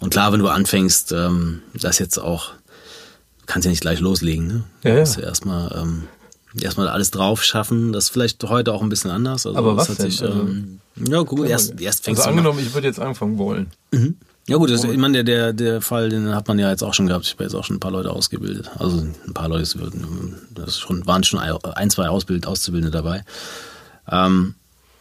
[0.00, 2.52] Und klar, wenn du anfängst, ähm, das jetzt auch,
[3.46, 4.46] kannst ja nicht gleich loslegen.
[4.46, 4.64] Ne?
[4.82, 5.00] Ja, ja.
[5.00, 6.04] Musst ja erstmal ähm,
[6.60, 7.92] erstmal alles drauf schaffen.
[7.92, 9.46] Das ist vielleicht heute auch ein bisschen anders.
[9.46, 10.10] Also Aber was hat denn?
[10.10, 13.00] sich, Also- ähm, ja, gut, erst, erst fängst Also du mal- angenommen, ich würde jetzt
[13.00, 13.66] anfangen wollen.
[14.46, 16.94] ja gut, das, ich meine, der, der, der Fall, den hat man ja jetzt auch
[16.94, 17.24] schon gehabt.
[17.26, 18.70] Ich habe jetzt auch schon ein paar Leute ausgebildet.
[18.78, 19.66] Also ein paar Leute,
[20.54, 23.24] das schon, waren schon ein, zwei Ausbild, Auszubildende dabei.
[24.08, 24.54] Ähm,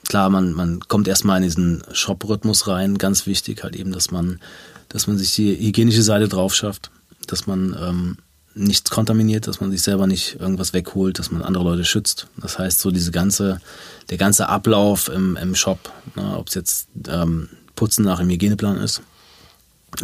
[0.08, 2.97] klar, man, man kommt erstmal in diesen Shop-Rhythmus rein.
[2.97, 4.39] Ganz wichtig halt eben, dass man,
[4.89, 6.89] dass man sich die hygienische Seite drauf schafft,
[7.27, 8.17] dass man ähm,
[8.55, 12.27] nichts kontaminiert, dass man sich selber nicht irgendwas wegholt, dass man andere Leute schützt.
[12.37, 13.59] Das heißt, so diese ganze,
[14.09, 18.77] der ganze Ablauf im, im Shop, ne, ob es jetzt ähm, Putzen nach dem Hygieneplan
[18.77, 19.01] ist,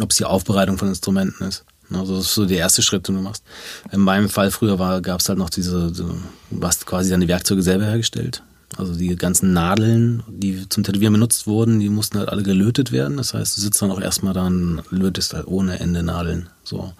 [0.00, 1.64] ob es die Aufbereitung von Instrumenten ist.
[1.92, 3.42] Also das ist so der erste Schritt, den du machst.
[3.90, 6.14] In meinem Fall früher war, gab es halt noch diese, du
[6.62, 8.42] hast quasi deine Werkzeuge selber hergestellt.
[8.76, 13.16] Also die ganzen Nadeln, die zum Tätowieren benutzt wurden, die mussten halt alle gelötet werden.
[13.16, 16.48] Das heißt, du sitzt dann auch erstmal da und lötest halt ohne Ende Nadeln.
[16.62, 16.92] So.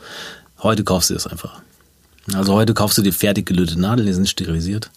[0.63, 1.61] Heute kaufst du das einfach.
[2.35, 4.91] Also heute kaufst du dir fertig gelötete Nadeln, die sind sterilisiert.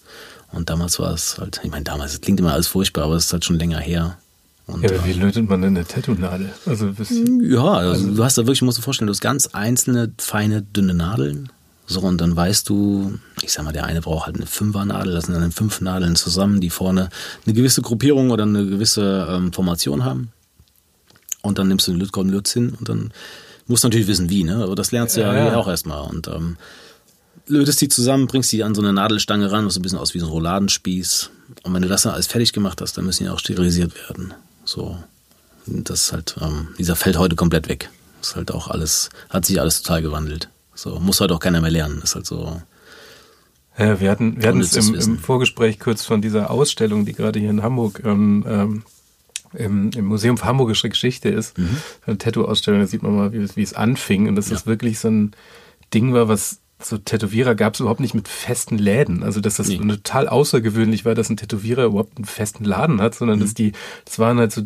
[0.52, 3.26] Und damals war es halt, ich meine, damals, das klingt immer alles furchtbar, aber es
[3.26, 4.17] ist halt schon länger her.
[4.67, 6.52] Und, Ja, aber wie lötet man denn eine Tattoo-Nadel?
[6.65, 6.93] Also,
[7.41, 10.62] ja, also du hast da wirklich, musst du dir vorstellen, du hast ganz einzelne, feine,
[10.62, 11.49] dünne Nadeln.
[11.86, 15.26] So, und dann weißt du, ich sag mal, der eine braucht halt eine Fünfernadel, das
[15.26, 17.10] sind dann fünf Nadeln zusammen, die vorne
[17.45, 20.32] eine gewisse Gruppierung oder eine gewisse ähm, Formation haben.
[21.41, 23.12] Und dann nimmst du den Lötkolben Lütz hin und dann
[23.67, 24.63] musst natürlich wissen, wie, ne?
[24.63, 25.56] Aber das lernst du ja, Ja, ja.
[25.56, 26.08] auch erstmal.
[26.10, 26.58] Und ähm,
[27.47, 30.13] lötest die zusammen, bringst die an so eine Nadelstange ran, was so ein bisschen aus
[30.13, 31.30] wie so ein Rouladenspieß.
[31.63, 34.34] Und wenn du das dann alles fertig gemacht hast, dann müssen die auch sterilisiert werden.
[34.65, 34.97] So.
[35.65, 37.89] Das ist halt, ähm, dieser fällt heute komplett weg.
[38.21, 40.49] Ist halt auch alles, hat sich alles total gewandelt.
[40.76, 42.02] So, muss heute auch keiner mehr lernen.
[42.04, 42.62] Ist halt so.
[43.78, 45.19] ja, wir hatten, wir hatten es im, im.
[45.19, 48.84] Vorgespräch kurz von dieser Ausstellung, die gerade hier in Hamburg ähm, ähm,
[49.55, 51.57] im, im Museum für Hamburgische Geschichte ist.
[51.57, 51.77] Mhm.
[52.05, 54.27] Eine Tattoo-Ausstellung, da sieht man mal, wie, es- wie es anfing.
[54.27, 55.31] Und dass das wirklich so ein
[55.93, 59.23] Ding war, was so Tätowierer gab es überhaupt nicht mit festen Läden.
[59.23, 59.77] Also dass das Nee.
[59.77, 63.41] total außergewöhnlich war, dass ein Tätowierer überhaupt einen festen Laden hat, sondern Mhm.
[63.43, 63.71] dass die,
[64.05, 64.63] das waren halt so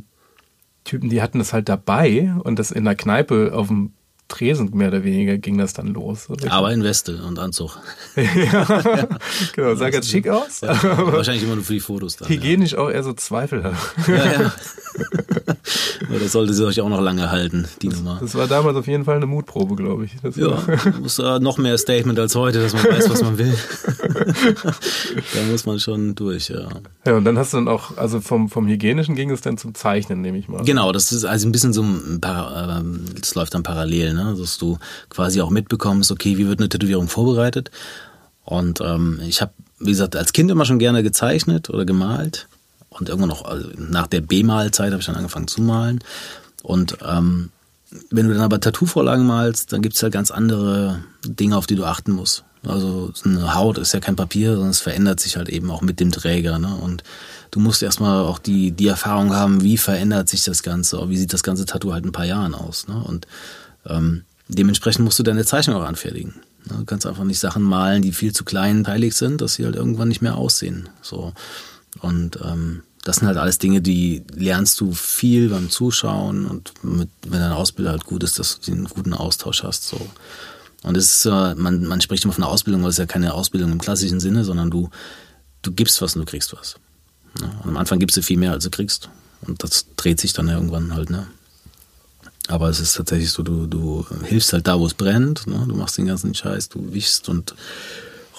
[0.83, 3.91] Typen, die hatten das halt dabei und das in der Kneipe auf dem
[4.27, 6.29] Tresen mehr oder weniger ging das dann los.
[6.29, 6.51] Oder?
[6.51, 7.79] Aber in Weste und Anzug.
[8.15, 9.07] ja,
[9.55, 10.61] genau, sah ganz schick aus.
[10.61, 12.27] Ja, wahrscheinlich immer nur für die Fotos dann.
[12.27, 12.79] Hygienisch ja.
[12.79, 14.07] auch eher so zweifelhaft.
[14.07, 14.53] Ja, ja.
[16.19, 18.17] das sollte sich euch auch noch lange halten, die Nummer.
[18.21, 20.11] Das war damals auf jeden Fall eine Mutprobe, glaube ich.
[20.21, 20.61] Das ja,
[20.99, 23.53] muss uh, noch mehr Statement als heute, dass man weiß, was man will.
[25.33, 26.67] da muss man schon durch, ja.
[27.05, 29.73] Ja, und dann hast du dann auch, also vom, vom Hygienischen ging es dann zum
[29.73, 30.63] Zeichnen, nehme ich mal.
[30.63, 32.83] Genau, das ist also ein bisschen so ein paar,
[33.19, 34.35] das läuft dann parallel, ne?
[34.37, 34.77] dass du
[35.09, 37.71] quasi auch mitbekommst, okay, wie wird eine Tätowierung vorbereitet.
[38.43, 42.47] Und ähm, ich habe, wie gesagt, als Kind immer schon gerne gezeichnet oder gemalt.
[42.89, 46.03] Und irgendwann noch, also nach der B-Malzeit habe ich dann angefangen zu malen.
[46.63, 47.49] Und ähm,
[48.09, 51.75] wenn du dann aber Tattoo-Vorlagen malst, dann gibt es halt ganz andere Dinge, auf die
[51.75, 52.43] du achten musst.
[52.65, 55.99] Also eine Haut ist ja kein Papier, sondern es verändert sich halt eben auch mit
[55.99, 56.59] dem Träger.
[56.59, 56.75] Ne?
[56.75, 57.03] Und
[57.51, 61.33] du musst erstmal auch die, die Erfahrung haben, wie verändert sich das Ganze, wie sieht
[61.33, 62.87] das ganze Tattoo halt in ein paar Jahren aus.
[62.87, 63.01] Ne?
[63.01, 63.27] Und
[63.87, 66.35] ähm, dementsprechend musst du deine Zeichnung auch anfertigen.
[66.65, 70.09] Du kannst einfach nicht Sachen malen, die viel zu kleinteilig sind, dass sie halt irgendwann
[70.09, 70.89] nicht mehr aussehen.
[71.01, 71.33] So.
[72.01, 77.09] Und ähm, das sind halt alles Dinge, die lernst du viel beim Zuschauen und mit,
[77.25, 79.87] wenn dein Ausbilder halt gut ist, dass du einen guten Austausch hast.
[79.87, 80.09] So.
[80.83, 83.33] Und es ist, äh, man, man spricht immer von einer Ausbildung, weil es ja keine
[83.33, 84.89] Ausbildung im klassischen Sinne, sondern du,
[85.61, 86.75] du gibst was und du kriegst was.
[87.41, 89.09] Ja, am Anfang gibst du viel mehr, als du kriegst.
[89.41, 91.27] Und das dreht sich dann irgendwann halt, ne?
[92.47, 95.47] Aber es ist tatsächlich so, du, du hilfst halt da, wo es brennt.
[95.47, 95.65] Ne?
[95.67, 97.55] Du machst den ganzen Scheiß, du wischst und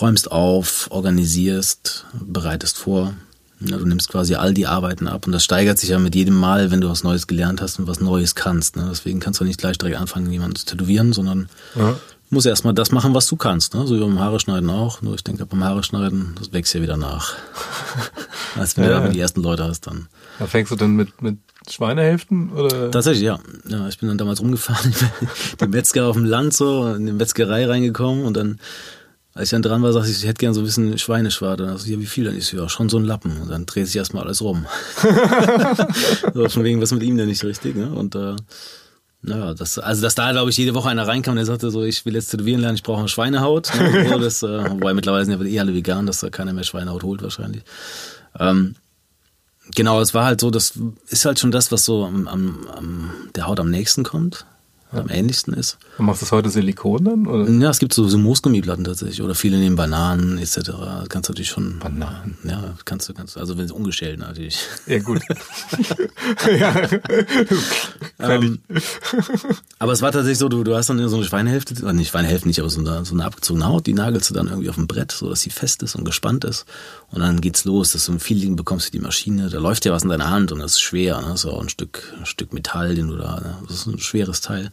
[0.00, 3.14] räumst auf, organisierst, bereitest vor.
[3.60, 6.36] Ja, du nimmst quasi all die Arbeiten ab und das steigert sich ja mit jedem
[6.36, 8.76] Mal, wenn du was Neues gelernt hast und was Neues kannst.
[8.76, 8.86] Ne?
[8.88, 11.96] Deswegen kannst du nicht gleich direkt anfangen, jemanden zu tätowieren, sondern ja.
[12.30, 13.74] musst erstmal das machen, was du kannst.
[13.74, 13.84] Ne?
[13.84, 15.02] So wie beim Haare schneiden auch.
[15.02, 17.34] Nur ich denke, beim Haare schneiden, das wächst ja wieder nach.
[18.56, 19.00] Als wenn ja.
[19.00, 20.06] du die ersten Leute hast dann.
[20.38, 22.52] Da fängst du dann mit, mit Schweinehälften?
[22.52, 22.90] Oder?
[22.90, 23.38] Tatsächlich, ja.
[23.66, 23.88] ja.
[23.88, 24.94] Ich bin dann damals rumgefahren,
[25.60, 28.60] die Metzger auf dem Land so, in die Metzgerei reingekommen und dann,
[29.34, 31.64] als ich dann dran war, sagte ich, ich hätte gern so ein bisschen Schweineschwarte.
[31.64, 32.36] Dann also, ja, wie viel dann?
[32.36, 33.40] Ich so, ja, schon so ein Lappen.
[33.40, 34.66] Und dann dreht sich erstmal alles rum.
[36.34, 37.90] so, von wegen, was mit ihm denn nicht richtig, ne?
[37.90, 38.36] Und, äh,
[39.20, 41.82] naja, das, also dass da, glaube ich, jede Woche einer reinkam und der sagte so,
[41.82, 43.70] ich will jetzt tätowieren lernen, ich brauche eine Schweinehaut.
[43.78, 44.08] Ne?
[44.08, 47.02] So, das, äh, wobei mittlerweile sind ja eh alle vegan, dass da keiner mehr Schweinehaut
[47.02, 47.62] holt wahrscheinlich.
[48.38, 48.76] Ähm,
[49.74, 50.78] Genau, es war halt so, das
[51.08, 54.46] ist halt schon das, was so am, am, am der Haut am nächsten kommt
[54.92, 55.00] ja.
[55.00, 55.78] am ähnlichsten ist.
[55.98, 57.26] Und machst du das heute Silikon dann?
[57.26, 57.50] Oder?
[57.50, 59.22] Ja, es gibt so, so Moosgummiplatten tatsächlich.
[59.22, 60.56] Oder viele nehmen Bananen etc.
[61.08, 61.78] Kannst du natürlich schon.
[61.78, 62.38] Bananen?
[62.44, 63.40] Ja, kannst du, kannst du.
[63.40, 64.60] Also wenn es ungeschält natürlich.
[64.86, 65.22] Ja, gut.
[66.58, 66.88] ja.
[68.20, 68.60] Ähm,
[69.78, 72.48] aber es war tatsächlich so, du, du hast dann so eine Schweinehälfte, oder nicht Schweinehälfte
[72.48, 74.88] nicht, aber so eine, so eine abgezogene Haut, die nagelst du dann irgendwie auf dem
[74.88, 76.66] Brett, so dass sie fest ist und gespannt ist.
[77.10, 79.50] Und dann geht's los, dass du ein Feeling bekommst für die Maschine.
[79.50, 81.20] Da läuft ja was in deiner Hand und das ist schwer.
[81.20, 81.28] Ne?
[81.28, 83.56] Das ist auch ein Stück, ein Stück Metall, den du da, ne?
[83.66, 84.70] das ist ein schweres Teil.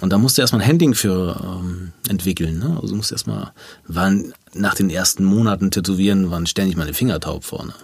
[0.00, 2.58] Und da musst du erstmal ein Handling für ähm, entwickeln.
[2.58, 2.76] Ne?
[2.76, 3.52] Also du musst erstmal,
[3.86, 7.74] waren nach den ersten Monaten Tätowieren, waren ständig meine Finger taub vorne.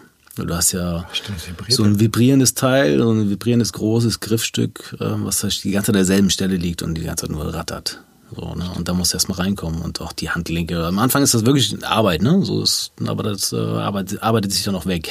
[0.46, 5.40] Du hast ja Stimmt, so ein vibrierendes Teil, so ein vibrierendes großes Griffstück, ähm, was
[5.40, 8.03] die ganze Zeit an derselben Stelle liegt und die ganze Zeit nur rattert.
[8.35, 8.70] So, ne?
[8.77, 10.85] Und da musst du erstmal reinkommen und auch die Handgelenke.
[10.85, 12.44] Am Anfang ist das wirklich Arbeit, ne?
[12.44, 15.11] So ist, aber das äh, arbeitet, arbeitet sich dann auch weg.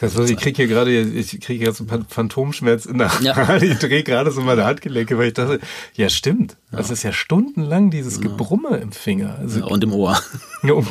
[0.00, 3.24] Das heißt, ich kriege hier gerade, ich kriege jetzt einen Phantomschmerz in der Hand.
[3.24, 3.56] Ja.
[3.56, 5.60] Ich drehe gerade so meine Handgelenke, weil ich dachte,
[5.94, 6.78] ja stimmt, ja.
[6.78, 8.20] das ist ja stundenlang dieses.
[8.20, 9.36] Gebrumme im Finger.
[9.38, 10.20] Also, ja, und im Ohr.
[10.62, 10.74] Ja,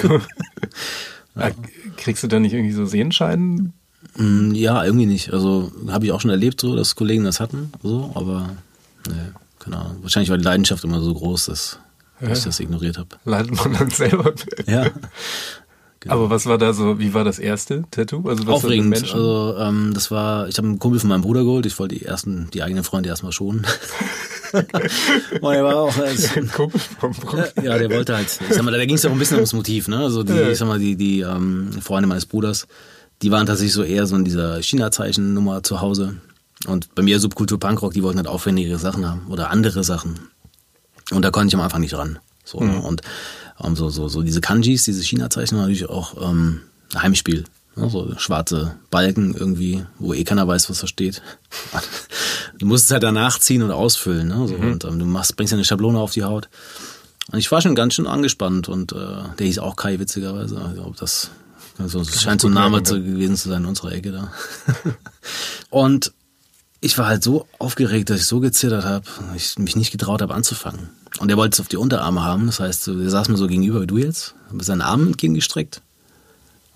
[1.36, 1.52] ja.
[1.98, 3.74] Kriegst du da nicht irgendwie so Sehenscheiden?
[4.18, 5.34] Mm, ja, irgendwie nicht.
[5.34, 8.50] Also habe ich auch schon erlebt, so, dass Kollegen das hatten, so, aber
[9.08, 9.14] nee,
[9.60, 9.98] keine Ahnung.
[10.02, 11.80] Wahrscheinlich war die Leidenschaft immer so groß, dass,
[12.20, 13.10] dass ich das ignoriert habe.
[13.26, 14.34] Leidet man dann selber?
[14.68, 14.90] Ja.
[16.00, 16.16] Genau.
[16.16, 18.28] Aber was war da so, wie war das erste Tattoo?
[18.28, 18.94] Also was Aufregend.
[18.94, 22.04] Also ähm, das war, ich habe einen Kumpel von meinem Bruder geholt, ich wollte die
[22.04, 23.66] ersten, die eigenen Freunde erstmal schonen.
[24.54, 27.14] Und er war auch als, ein Kumpel vom.
[27.64, 28.40] Ja, der wollte halt.
[28.50, 29.98] Ich sag mal, da ging es ja auch ein bisschen ums Motiv, ne?
[30.00, 30.50] Also die, ja.
[30.50, 32.68] ich sag mal, die, die ähm, Freunde meines Bruders,
[33.22, 36.18] die waren tatsächlich so eher so in dieser China-Zeichen-Nummer zu Hause.
[36.68, 40.20] Und bei mir Subkultur Punkrock, die wollten halt aufwendigere Sachen haben oder andere Sachen.
[41.12, 42.20] Und da konnte ich am Anfang nicht ran.
[42.46, 42.74] So, ne?
[42.74, 42.80] mhm.
[42.82, 43.02] Und
[43.64, 46.62] ähm, so, so, so diese Kanjis, diese China-Zeichen natürlich auch ähm,
[46.96, 47.46] Heimspiel.
[47.76, 47.90] Ne?
[47.90, 51.22] So schwarze Balken irgendwie, wo eh keiner weiß, was da steht.
[52.60, 54.28] du musst es halt danach ziehen und ausfüllen.
[54.28, 54.48] Ne?
[54.48, 54.74] So, mhm.
[54.74, 56.50] Und ähm, du machst, bringst ja eine Schablone auf die Haut.
[57.32, 58.96] Und ich war schon ganz schön angespannt und äh,
[59.40, 60.60] der hieß auch Kai, witzigerweise.
[60.60, 61.32] Also, ob das,
[61.78, 64.32] also, das scheint so ein Name zu, gewesen zu sein in unserer Ecke da.
[65.70, 66.14] und
[66.82, 69.06] ich war halt so aufgeregt, dass ich so gezittert habe,
[69.38, 70.90] ich mich nicht getraut habe anzufangen.
[71.20, 73.82] Und er wollte es auf die Unterarme haben, das heißt, er saß mir so gegenüber
[73.82, 75.82] wie du jetzt, mit seinen Armen entgegengestreckt.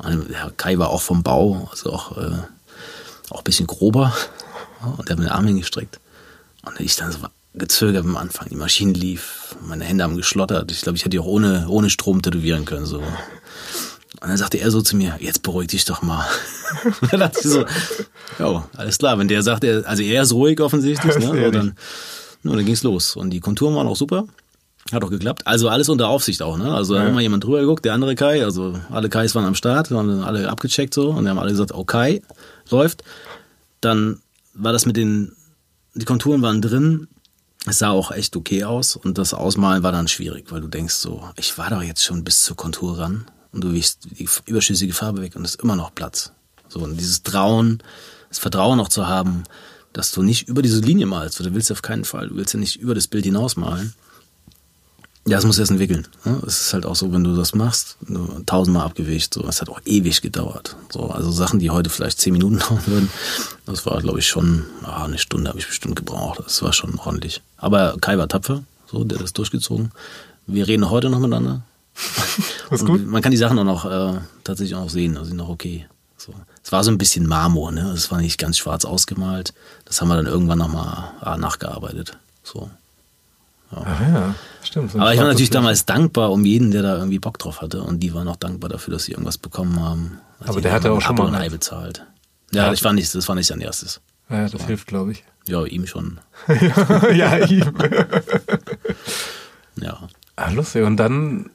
[0.04, 2.38] Der Kai war auch vom Bau, also auch, äh,
[3.30, 4.14] auch ein bisschen grober.
[4.82, 6.00] Und der hat mir den Arm hingestreckt.
[6.64, 7.20] Und ich dann so,
[7.58, 8.48] gezögert am Anfang.
[8.50, 10.72] Die Maschine lief, meine Hände haben geschlottert.
[10.72, 12.86] Ich glaube, ich hätte die auch ohne, ohne Strom tätowieren können.
[12.86, 13.00] So.
[13.00, 16.26] Und dann sagte er so zu mir, jetzt beruhig dich doch mal.
[17.02, 17.66] Und dann dachte ich so,
[18.40, 21.28] ja, alles klar, wenn der sagt, er, also er ist ruhig offensichtlich, ne?
[21.28, 21.76] So, dann,
[22.44, 23.16] ja, dann ging's los.
[23.16, 24.28] Und die Konturen waren auch super.
[24.92, 25.46] Hat auch geklappt.
[25.46, 26.74] Also alles unter Aufsicht auch, ne?
[26.74, 29.56] Also da hat mal jemand drüber geguckt, der andere Kai, also alle Kais waren am
[29.56, 32.22] Start, waren alle abgecheckt so und die haben alle gesagt, okay,
[32.70, 33.04] läuft.
[33.82, 34.22] Dann
[34.54, 35.34] war das mit den,
[35.94, 37.08] die Konturen waren drin,
[37.66, 40.96] es sah auch echt okay aus und das Ausmalen war dann schwierig, weil du denkst
[40.96, 44.94] so, ich war doch jetzt schon bis zur Kontur ran und du wiegst die überschüssige
[44.94, 46.32] Farbe weg und es ist immer noch Platz.
[46.70, 47.80] So, und dieses Trauen,
[48.30, 49.44] das Vertrauen auch zu haben,
[49.94, 52.54] dass du nicht über diese Linie malst, weil du willst auf keinen Fall, du willst
[52.54, 53.94] ja nicht über das Bild hinaus malen.
[55.28, 56.08] Ja, es muss erst entwickeln.
[56.46, 57.98] Es ist halt auch so, wenn du das machst,
[58.46, 60.78] tausendmal abgewicht, so, es hat auch ewig gedauert.
[60.90, 63.10] So, also Sachen, die heute vielleicht zehn Minuten dauern würden,
[63.66, 66.40] das war, glaube ich, schon, ah, eine Stunde habe ich bestimmt gebraucht.
[66.44, 67.42] Das war schon ordentlich.
[67.58, 69.92] Aber Kai war tapfer, so, der hat das durchgezogen.
[70.46, 71.62] Wir reden heute noch miteinander.
[72.70, 73.06] Das ist gut.
[73.06, 75.88] Man kann die Sachen auch noch äh, tatsächlich auch noch sehen, also sind noch okay.
[76.16, 76.34] So.
[76.64, 77.92] Es war so ein bisschen Marmor, ne?
[77.92, 79.54] Es war nicht ganz schwarz ausgemalt.
[79.84, 82.18] Das haben wir dann irgendwann nochmal ah, nachgearbeitet.
[82.44, 82.70] So.
[83.72, 84.92] Ah ja, stimmt.
[84.92, 87.82] So Aber ich war natürlich damals dankbar um jeden, der da irgendwie Bock drauf hatte.
[87.82, 90.20] Und die waren auch dankbar dafür, dass sie irgendwas bekommen haben.
[90.40, 92.06] Also Aber der haben hatte auch schon mal Ei bezahlt.
[92.54, 92.74] Ja, Ja.
[92.74, 94.00] ich war nicht, das war nicht sein erstes.
[94.30, 95.24] Ja, das hilft, glaube ich.
[95.50, 96.20] Ja, ihm schon.
[97.14, 97.74] ja, ihm.
[99.82, 100.08] Ja.
[100.36, 100.84] Ah, lustig.
[100.84, 101.50] Und dann,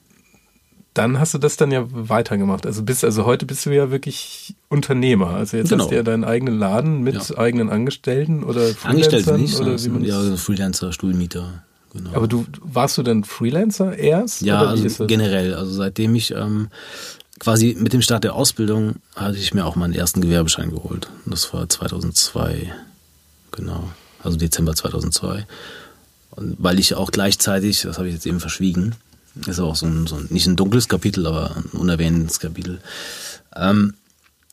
[0.94, 2.66] dann hast du das dann ja weitergemacht.
[2.66, 5.30] Also bist, also heute bist du ja wirklich Unternehmer.
[5.30, 5.84] Also jetzt Genau.
[5.84, 7.38] hast du ja deinen eigenen Laden mit Ja.
[7.38, 11.64] eigenen Angestellten oder Angestellte Freelancern nicht, oder wie man ja, das- Freelancer, Stuhlmieter.
[11.92, 12.14] Genau.
[12.14, 14.40] Aber du warst du dann Freelancer erst?
[14.40, 15.54] Ja, also generell.
[15.54, 16.68] Also seitdem ich ähm,
[17.38, 21.08] quasi mit dem Start der Ausbildung hatte ich mir auch meinen ersten Gewerbeschein geholt.
[21.24, 22.72] Und Das war 2002,
[23.50, 23.90] genau.
[24.22, 25.46] Also Dezember 2002.
[26.30, 28.94] Und weil ich auch gleichzeitig, das habe ich jetzt eben verschwiegen,
[29.46, 32.80] ist auch so ein, so ein nicht ein dunkles Kapitel, aber ein unerwähntes Kapitel.
[33.54, 33.94] Ähm,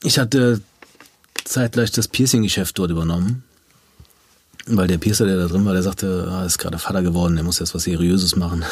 [0.04, 0.62] ich hatte
[1.46, 3.44] zeitgleich das Piercing-Geschäft dort übernommen.
[4.72, 7.44] Weil der Piercer, der da drin war, der sagte, er ist gerade Vater geworden, der
[7.44, 8.64] muss jetzt was Seriöses machen.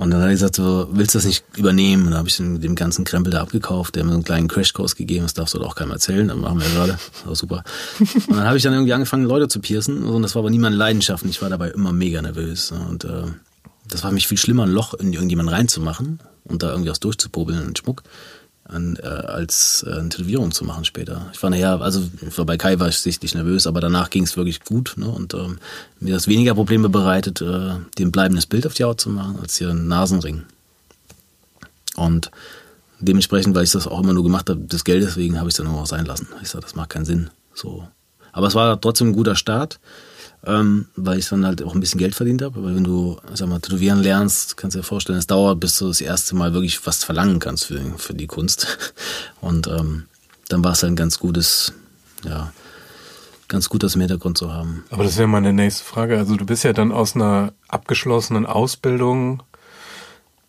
[0.00, 2.04] Und dann hat er gesagt, so, willst du das nicht übernehmen?
[2.04, 4.96] Und dann habe ich den, ganzen Krempel da abgekauft, der mir so einen kleinen Crashkurs
[4.96, 7.64] gegeben, das darfst du auch keinem erzählen, das machen wir ja gerade, war super.
[7.98, 10.58] Und dann habe ich dann irgendwie angefangen, Leute zu piercen und das war aber nie
[10.58, 12.72] meine Leidenschaft und ich war dabei immer mega nervös.
[12.72, 13.24] Und äh,
[13.88, 17.00] das war für mich viel schlimmer, ein Loch in irgendjemanden reinzumachen und da irgendwie was
[17.00, 18.02] durchzupobeln in Schmuck,
[18.70, 21.26] an, äh, als äh, eine Tätowierung zu machen später.
[21.32, 22.02] Ich war nachher, also
[22.36, 25.08] war bei Kai war ich sichtlich nervös, aber danach ging es wirklich gut ne?
[25.08, 25.58] und ähm,
[25.98, 29.56] mir das weniger Probleme bereitet, äh, ein bleibendes Bild auf die Haut zu machen, als
[29.56, 30.44] hier einen Nasenring.
[31.96, 32.30] Und
[33.00, 35.58] dementsprechend, weil ich das auch immer nur gemacht habe, des Geldes wegen, habe ich es
[35.58, 36.28] dann auch sein lassen.
[36.42, 37.30] Ich sage, das macht keinen Sinn.
[37.54, 37.86] So.
[38.32, 39.80] Aber es war trotzdem ein guter Start,
[40.46, 42.62] ähm, weil ich dann halt auch ein bisschen Geld verdient habe.
[42.62, 45.88] Weil wenn du, sag mal, tätowieren lernst, kannst du dir vorstellen, es dauert, bis du
[45.88, 48.78] das erste Mal wirklich was verlangen kannst für, für die Kunst.
[49.40, 50.04] Und ähm,
[50.48, 51.72] dann war es halt ein ganz gutes,
[52.24, 52.52] ja,
[53.48, 54.84] ganz gut, das im Hintergrund zu haben.
[54.90, 56.16] Aber das wäre meine nächste Frage.
[56.18, 59.42] Also du bist ja dann aus einer abgeschlossenen Ausbildung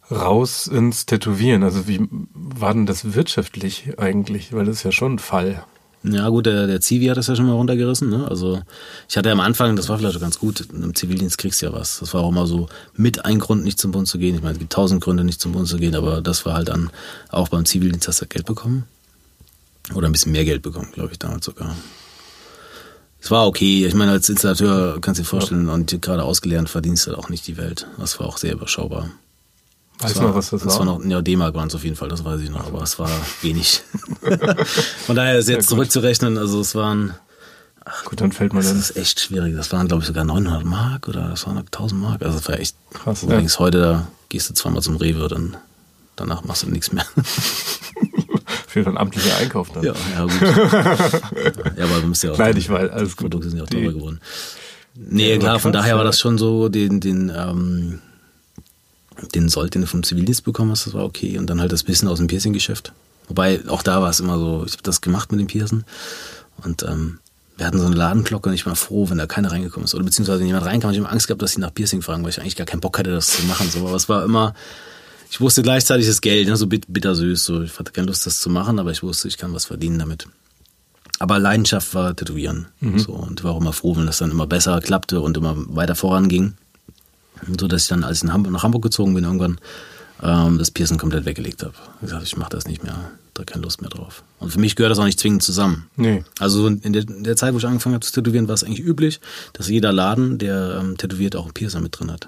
[0.09, 1.63] raus ins Tätowieren.
[1.63, 4.53] Also wie war denn das wirtschaftlich eigentlich?
[4.53, 5.63] Weil das ist ja schon ein Fall.
[6.03, 8.09] Ja gut, der, der Zivi hat das ja schon mal runtergerissen.
[8.09, 8.27] Ne?
[8.27, 8.61] Also
[9.07, 11.73] ich hatte am Anfang, das war vielleicht auch ganz gut, im Zivildienst kriegst du ja
[11.73, 11.99] was.
[11.99, 14.35] Das war auch immer so mit ein Grund, nicht zum Bund zu gehen.
[14.35, 16.69] Ich meine, es gibt tausend Gründe, nicht zum Bund zu gehen, aber das war halt
[16.69, 16.89] dann
[17.29, 18.85] auch beim Zivildienst hast du Geld bekommen.
[19.93, 21.75] Oder ein bisschen mehr Geld bekommen, glaube ich, damals sogar.
[23.19, 23.85] Es war okay.
[23.85, 27.29] Ich meine, als Installateur kannst du dir vorstellen, und gerade ausgelernt verdienst du halt auch
[27.29, 27.87] nicht die Welt.
[27.99, 29.11] Das war auch sehr überschaubar.
[30.01, 30.87] Weißt Das du noch, war- was das, das war?
[30.87, 32.97] war noch, ja, D-Mark waren es auf jeden Fall, das weiß ich noch, aber es
[32.99, 33.09] war
[33.41, 33.81] wenig.
[35.05, 35.75] Von daher ist jetzt gut.
[35.75, 37.13] zurückzurechnen, also es waren,
[38.05, 38.79] Gut, dann fällt man das dann.
[38.79, 42.21] ist echt schwierig, das waren glaube ich sogar 900 Mark oder das waren 1000 Mark,
[42.23, 43.41] also das war echt Krass, Du ja.
[43.59, 45.57] heute, da gehst du zweimal zum Rewe, dann
[46.15, 47.05] danach machst du nichts mehr.
[48.67, 49.83] Für den amtlichen Einkauf dann.
[49.83, 50.41] ja, ja gut.
[51.77, 53.29] ja, aber du musst ja auch, Nein, ich weiß, alles gut.
[53.31, 54.21] Produkte sind ja auch teurer geworden.
[54.95, 56.07] Nee, Ja, klar, von daher war ja.
[56.07, 57.99] das schon so, den, den, ähm,
[59.35, 61.37] den Sold, den du vom Zivildienst bekommen hast, das war okay.
[61.37, 62.93] Und dann halt das bisschen aus dem Piercing-Geschäft.
[63.27, 65.85] Wobei, auch da war es immer so, ich habe das gemacht mit dem Piercen.
[66.63, 67.19] Und ähm,
[67.57, 69.95] wir hatten so eine Ladenglocke und ich war froh, wenn da keiner reingekommen ist.
[69.95, 72.31] Oder beziehungsweise wenn jemand reinkam, ich immer Angst gehabt, dass sie nach Piercing fragen, weil
[72.31, 73.69] ich eigentlich gar keinen Bock hatte, das zu machen.
[73.69, 73.87] So.
[73.87, 74.53] Aber es war immer,
[75.29, 77.43] ich wusste gleichzeitig das Geld, ne, so bit- bittersüß.
[77.43, 77.61] So.
[77.61, 80.27] Ich hatte keine Lust, das zu machen, aber ich wusste, ich kann was verdienen damit.
[81.19, 82.65] Aber Leidenschaft war Tätowieren.
[82.97, 85.93] So, und war auch immer froh, wenn das dann immer besser klappte und immer weiter
[85.93, 86.53] voranging.
[87.59, 89.59] So dass ich dann, als ich in Hamburg, nach Hamburg gezogen bin, irgendwann
[90.21, 91.73] ähm, das Piercing komplett weggelegt habe.
[91.95, 93.11] Ich gesagt, ich mache das nicht mehr.
[93.33, 94.23] da keine Lust mehr drauf.
[94.39, 95.87] Und für mich gehört das auch nicht zwingend zusammen.
[95.95, 96.23] Nee.
[96.39, 98.85] Also in der, in der Zeit, wo ich angefangen habe zu tätowieren, war es eigentlich
[98.85, 99.19] üblich,
[99.53, 102.27] dass jeder Laden, der ähm, tätowiert, auch einen Piercer mit drin hat.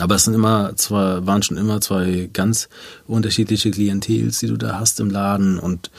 [0.00, 2.68] Aber es sind immer zwar, waren schon immer zwei ganz
[3.06, 5.90] unterschiedliche Klientels, die du da hast im Laden und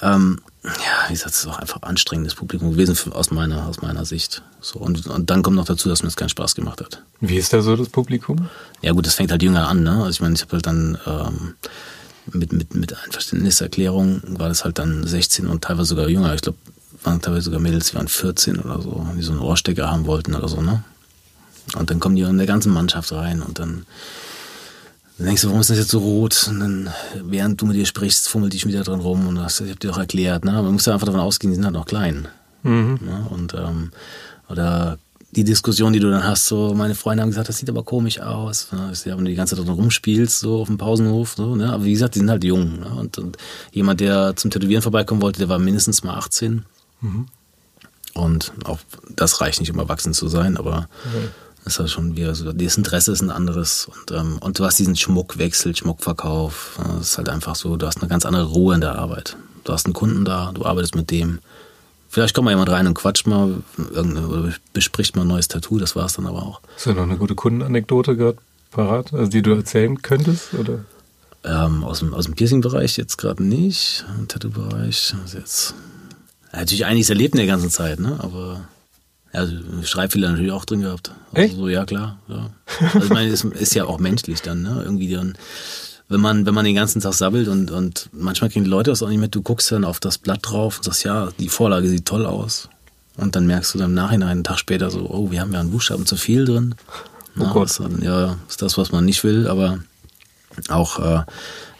[0.00, 3.82] ähm, ja, wie gesagt, es ist auch einfach anstrengendes Publikum gewesen für, aus meiner aus
[3.82, 4.42] meiner Sicht.
[4.60, 7.02] So und, und dann kommt noch dazu, dass mir das keinen Spaß gemacht hat.
[7.20, 8.48] Wie ist da so das Publikum?
[8.80, 9.92] Ja gut, das fängt halt jünger an, ne?
[9.92, 11.54] Also ich meine, ich habe halt dann ähm,
[12.32, 16.34] mit, mit, mit Einverständniserklärung war das halt dann 16 und teilweise sogar jünger.
[16.34, 16.58] Ich glaube,
[17.02, 20.34] waren teilweise sogar Mädels, die waren 14 oder so, die so einen Ohrstecker haben wollten
[20.34, 20.82] oder so, ne?
[21.76, 23.86] Und dann kommen die in der ganzen Mannschaft rein und dann,
[25.16, 26.46] dann denkst du, warum ist das jetzt so rot?
[26.48, 26.90] Und dann,
[27.22, 29.80] während du mit dir sprichst, fummelt die schon wieder drin rum und das, ich hab
[29.80, 30.52] dir auch erklärt, ne?
[30.52, 32.28] Man muss ja einfach davon ausgehen, die sind halt noch klein.
[33.00, 33.26] Ne?
[33.30, 33.92] Und ähm,
[34.48, 34.98] oder
[35.36, 38.20] die Diskussion, die du dann hast, so, meine Freunde haben gesagt, das sieht aber komisch
[38.20, 38.68] aus.
[38.72, 38.90] Ne?
[38.92, 41.72] Ich Ja, wenn du die ganze Zeit drin rumspielst, so auf dem Pausenhof, so, ne?
[41.72, 42.80] Aber wie gesagt, die sind halt jung.
[42.80, 42.86] Ne?
[42.86, 43.36] Und, und
[43.72, 46.64] jemand, der zum Tätowieren vorbeikommen wollte, der war mindestens mal 18.
[48.14, 48.78] Und auch
[49.14, 51.24] das reicht nicht, um erwachsen zu sein, aber das
[51.64, 53.86] ist halt schon wieder so, das Interesse ist ein anderes.
[53.86, 56.78] Und, ähm, und du hast diesen Schmuckwechsel, Schmuckverkauf.
[56.98, 59.36] Das ist halt einfach so, du hast eine ganz andere Ruhe in der Arbeit.
[59.64, 61.38] Du hast einen Kunden da, du arbeitest mit dem.
[62.08, 65.96] Vielleicht kommt mal jemand rein und quatscht mal, oder bespricht mal ein neues Tattoo, das
[65.96, 66.60] war's dann aber auch.
[66.76, 68.38] Ist da noch eine gute Kundenanekdote gerade
[68.70, 70.54] parat, also die du erzählen könntest?
[70.54, 70.84] Oder?
[71.44, 75.14] Ähm, aus dem, aus dem Piercing-Bereich jetzt gerade nicht, im Tattoo-Bereich.
[75.22, 75.74] Also jetzt,
[76.52, 78.16] natürlich einiges erlebt in der ganzen Zeit, ne?
[78.20, 78.68] Aber
[79.34, 81.10] also Schreibfehler natürlich auch drin gehabt.
[81.32, 81.56] Also Echt?
[81.56, 82.18] so, ja, klar.
[82.28, 82.50] Ja.
[82.94, 84.82] Also ich meine, es ist ja auch menschlich dann, ne?
[84.84, 85.36] Irgendwie dann,
[86.08, 89.02] wenn man, wenn man den ganzen Tag sabbelt und, und manchmal kriegen die Leute das
[89.02, 91.88] auch nicht mit, du guckst dann auf das Blatt drauf und sagst, ja, die Vorlage
[91.88, 92.68] sieht toll aus.
[93.16, 95.60] Und dann merkst du dann im Nachhinein, einen Tag später so, oh, wir haben ja
[95.60, 96.74] einen Buchstaben zu viel drin.
[97.34, 97.70] Na, Gott.
[97.70, 99.78] das, dann, ja, ist das, was man nicht will, aber
[100.68, 101.22] auch äh,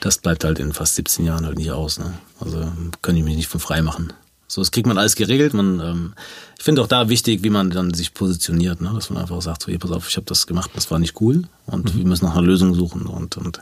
[0.01, 1.99] das bleibt halt in fast 17 Jahren halt nicht aus.
[1.99, 2.13] Ne?
[2.41, 2.71] Also
[3.03, 4.13] kann ich mich nicht von frei machen.
[4.55, 5.53] So, das kriegt man alles geregelt.
[5.53, 6.15] Man, ähm,
[6.57, 8.93] ich finde auch da wichtig, wie man dann sich positioniert, ne?
[8.95, 11.21] dass man einfach sagt, so, hier, pass auf, ich habe das gemacht, das war nicht
[11.21, 13.61] cool und wir müssen nach einer Lösung suchen und, und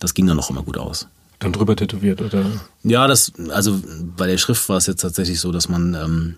[0.00, 1.06] das ging dann auch immer gut aus.
[1.38, 2.44] Dann drüber tätowiert, oder?
[2.82, 3.80] Ja, das, also
[4.16, 6.34] bei der Schrift war es jetzt tatsächlich so, dass man ähm,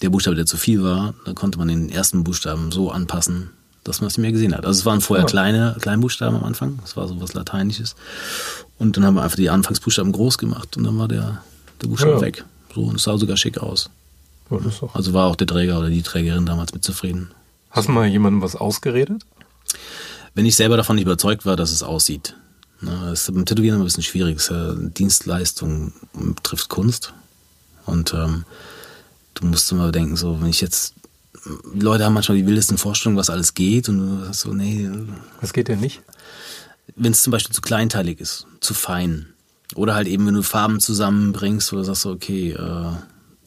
[0.00, 3.50] der Buchstabe, der zu viel war, da konnte man den ersten Buchstaben so anpassen,
[3.84, 4.64] dass man es nicht mehr gesehen hat.
[4.64, 5.28] Also es waren vorher Ah.
[5.28, 7.94] kleine Kleinbuchstaben am Anfang, das war so was Lateinisches.
[8.78, 11.42] Und dann haben wir einfach die Anfangsbuchstaben groß gemacht und dann war der,
[11.82, 12.20] der Buchstabe Ja.
[12.22, 12.44] weg.
[12.74, 13.90] So, und es sah sogar schick aus.
[14.50, 14.58] Ja,
[14.94, 17.30] Also war auch der Träger oder die Trägerin damals mit zufrieden.
[17.70, 19.24] Hast du mal jemandem was ausgeredet?
[20.34, 22.36] Wenn ich selber davon nicht überzeugt war, dass es aussieht.
[22.80, 24.40] Das ist beim Tätowieren immer ein bisschen schwierig.
[24.96, 25.92] Dienstleistung
[26.42, 27.14] trifft Kunst.
[27.86, 28.44] Und ähm,
[29.34, 30.94] du musst immer denken, so, wenn ich jetzt.
[31.74, 34.88] Leute haben manchmal die wildesten Vorstellungen, was alles geht, und du sagst so, nee,
[35.40, 36.02] Was geht denn nicht?
[36.96, 39.31] wenn es zum Beispiel zu kleinteilig ist, zu fein.
[39.76, 42.92] Oder halt eben, wenn du Farben zusammenbringst, oder sagst du, okay, äh,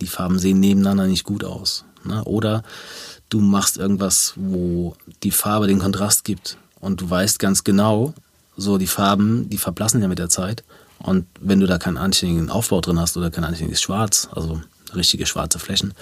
[0.01, 1.85] die Farben sehen nebeneinander nicht gut aus.
[2.03, 2.23] Ne?
[2.23, 2.63] Oder
[3.29, 8.13] du machst irgendwas, wo die Farbe den Kontrast gibt und du weißt ganz genau,
[8.57, 10.63] so die Farben, die verblassen ja mit der Zeit.
[10.99, 14.61] Und wenn du da keinen anständigen Aufbau drin hast oder kein anständiges Schwarz, also
[14.93, 15.93] richtige schwarze Flächen,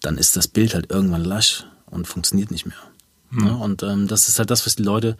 [0.00, 2.76] dann ist das Bild halt irgendwann lasch und funktioniert nicht mehr.
[3.30, 3.56] Ne?
[3.56, 5.16] Und ähm, das ist halt das, was die Leute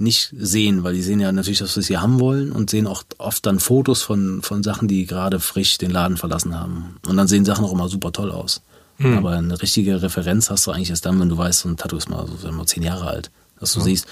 [0.00, 3.04] nicht sehen, weil die sehen ja natürlich, dass wir sie haben wollen und sehen auch
[3.18, 6.96] oft dann Fotos von, von Sachen, die gerade frisch den Laden verlassen haben.
[7.06, 8.62] Und dann sehen Sachen auch immer super toll aus.
[9.02, 11.96] Aber eine richtige Referenz hast du eigentlich erst dann, wenn du weißt, so ein Tattoo
[11.96, 13.30] ist mal so mal zehn Jahre alt.
[13.58, 14.06] Dass du siehst,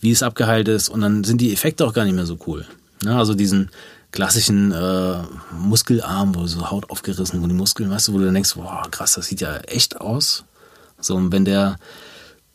[0.00, 2.66] wie es abgeheilt ist und dann sind die Effekte auch gar nicht mehr so cool.
[3.02, 3.70] Ja, also diesen
[4.10, 5.18] klassischen äh,
[5.52, 8.90] Muskelarm, wo so Haut aufgerissen, wo die Muskeln, weißt du, wo du dann denkst, wow,
[8.90, 10.44] krass, das sieht ja echt aus.
[11.00, 11.78] So, und wenn der,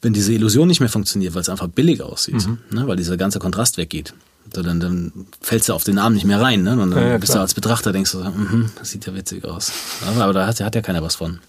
[0.03, 3.39] wenn diese Illusion nicht mehr funktioniert, weil es einfach billig aussieht, ne, weil dieser ganze
[3.39, 4.13] Kontrast weggeht,
[4.53, 5.11] so, dann, dann
[5.41, 6.73] fällst du auf den Arm nicht mehr rein, ne?
[6.73, 7.41] Und dann Ja, ja, bist du klar.
[7.43, 9.71] als Betrachter, denkst du, so, mhm, das sieht ja witzig aus.
[10.05, 11.39] Aber, aber da hat, hat ja keiner was von.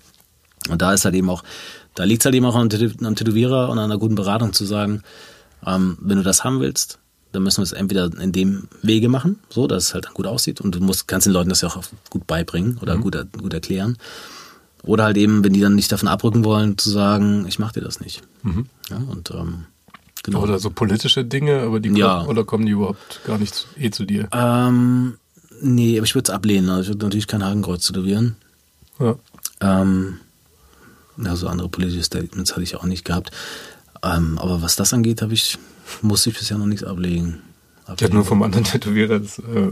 [0.71, 1.43] Und da ist halt eben auch,
[1.97, 2.69] da liegt es halt eben auch am,
[3.03, 5.03] am Tätowierer und an einer guten Beratung zu sagen,
[5.67, 6.99] ähm, wenn du das haben willst,
[7.33, 10.27] dann müssen wir es entweder in dem Wege machen, so, dass es halt dann gut
[10.29, 13.25] aussieht und du musst, kannst den Leuten das ja auch gut beibringen oder gut, er-
[13.25, 13.99] gut erklären.
[14.85, 17.81] Oder halt eben, wenn die dann nicht davon abrücken wollen, zu sagen, ich mach dir
[17.81, 18.23] das nicht.
[18.91, 19.65] Ja, und ähm,
[20.23, 20.43] genau.
[20.43, 22.19] Oder so politische Dinge, aber die Ja.
[22.19, 24.29] kommen, oder kommen die überhaupt gar nicht zu- eh zu dir?
[24.33, 25.17] Ähm,
[25.63, 26.69] nee, aber ich würde es ablehnen.
[26.69, 28.37] Also ich würde natürlich kein Hakenkreuz tätowieren.
[29.01, 29.17] Ja.
[29.61, 30.19] Ähm,
[31.17, 33.31] ja, so andere politische Statements hatte ich auch nicht gehabt.
[34.03, 35.57] Ähm, aber was das angeht, habe ich,
[36.03, 37.41] musste ich bisher noch nichts ablegen.
[37.85, 39.71] Ich hatte nur vom anderen Tätowierer, das ist äh,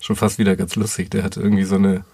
[0.00, 1.10] schon fast wieder ganz lustig.
[1.10, 2.04] Der hat irgendwie so eine,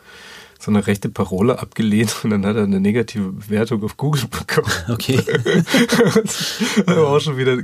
[0.64, 4.70] so eine rechte Parole abgelehnt und dann hat er eine negative Bewertung auf Google bekommen.
[4.88, 5.20] Okay.
[5.44, 7.58] das war auch schon wieder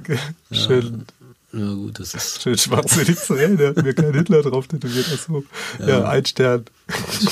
[0.50, 1.06] schön.
[1.52, 2.42] Ja, gut, das ist.
[2.42, 5.06] Schön schwarze Zellen, der hat mir kein Hitler drauf tätowiert.
[5.12, 5.44] Achso.
[5.78, 5.88] Ja.
[5.88, 6.64] ja, ein Stern.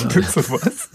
[0.09, 0.89] Gibt's so was?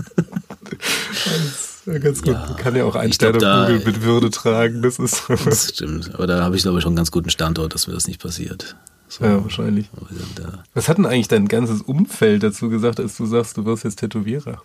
[1.85, 2.33] Ganz gut.
[2.33, 4.81] Ja, Man kann ja auch ein Stern auf Google mit Würde tragen.
[4.81, 5.23] Das ist.
[5.45, 6.13] das stimmt.
[6.15, 8.21] Aber da habe ich, glaube ich, schon einen ganz guten Standort, dass mir das nicht
[8.21, 8.75] passiert.
[9.13, 9.23] So.
[9.23, 9.91] Ja, wahrscheinlich.
[10.73, 13.99] Was hat denn eigentlich dein ganzes Umfeld dazu gesagt, als du sagst, du wirst jetzt
[13.99, 14.63] Tätowierer?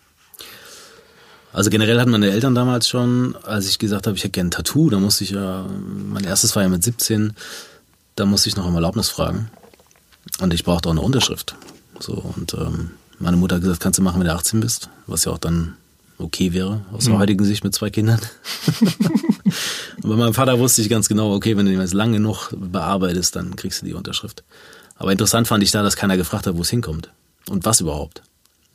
[1.53, 4.53] Also generell hatten meine Eltern damals schon, als ich gesagt habe, ich hätte gerne ein
[4.53, 5.67] Tattoo, da musste ich ja,
[6.09, 7.35] mein erstes war ja mit 17,
[8.17, 9.51] da musste ich noch um Erlaubnis fragen.
[10.41, 11.55] Und ich brauchte auch eine Unterschrift.
[12.01, 15.27] So, und ähm, meine Mutter hat gesagt, kannst du machen, wenn du 18 bist, was
[15.27, 15.77] ja auch dann
[16.19, 17.19] okay wäre, aus der mhm.
[17.19, 18.21] heutigen Sicht mit zwei Kindern.
[20.03, 23.37] und bei meinem Vater wusste ich ganz genau, okay, wenn du jetzt lang genug bearbeitest,
[23.37, 24.45] dann kriegst du die Unterschrift.
[24.97, 27.11] Aber interessant fand ich da, dass keiner gefragt hat, wo es hinkommt.
[27.49, 28.23] Und was überhaupt.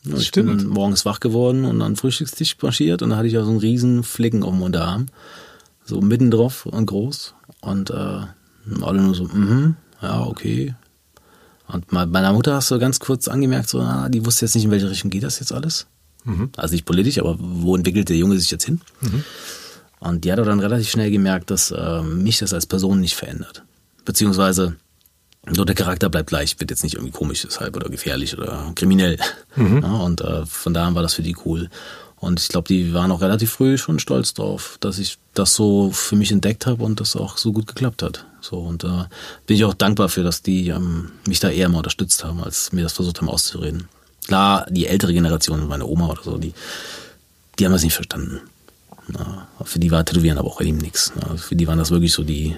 [0.05, 0.57] Ja, ich Stimmt.
[0.57, 3.51] bin morgens wach geworden und an den Frühstückstisch marschiert und da hatte ich auch so
[3.51, 5.07] einen riesen Flicken auf dem Unterarm.
[5.85, 7.33] So mitten drauf und groß.
[7.61, 8.21] Und äh,
[8.81, 10.75] alle nur so, mhm, ja, okay.
[11.67, 14.65] Und bei meiner Mutter hast du ganz kurz angemerkt, so, ah, die wusste jetzt nicht,
[14.65, 15.87] in welche Richtung geht das jetzt alles.
[16.23, 16.49] Mhm.
[16.55, 18.81] Also nicht politisch, aber wo entwickelt der Junge sich jetzt hin?
[19.01, 19.23] Mhm.
[19.99, 23.63] Und die hat dann relativ schnell gemerkt, dass äh, mich das als Person nicht verändert.
[24.03, 24.75] Beziehungsweise
[25.51, 29.17] so der Charakter bleibt gleich, wird jetzt nicht irgendwie komisch deshalb oder gefährlich oder kriminell.
[29.55, 29.81] Mhm.
[29.81, 31.69] Ja, und äh, von daher war das für die cool.
[32.17, 35.91] Und ich glaube, die waren auch relativ früh schon stolz drauf, dass ich das so
[35.91, 38.25] für mich entdeckt habe und das auch so gut geklappt hat.
[38.39, 39.05] So und da äh,
[39.45, 42.71] bin ich auch dankbar für, dass die ähm, mich da eher mal unterstützt haben, als
[42.71, 43.89] mir das versucht haben auszureden.
[44.27, 46.53] Klar, die ältere Generation, meine Oma oder so, die,
[47.59, 48.41] die haben das nicht verstanden.
[49.07, 51.11] Na, für die war Tätowieren aber auch eben nichts.
[51.35, 52.55] Für die waren das wirklich so die,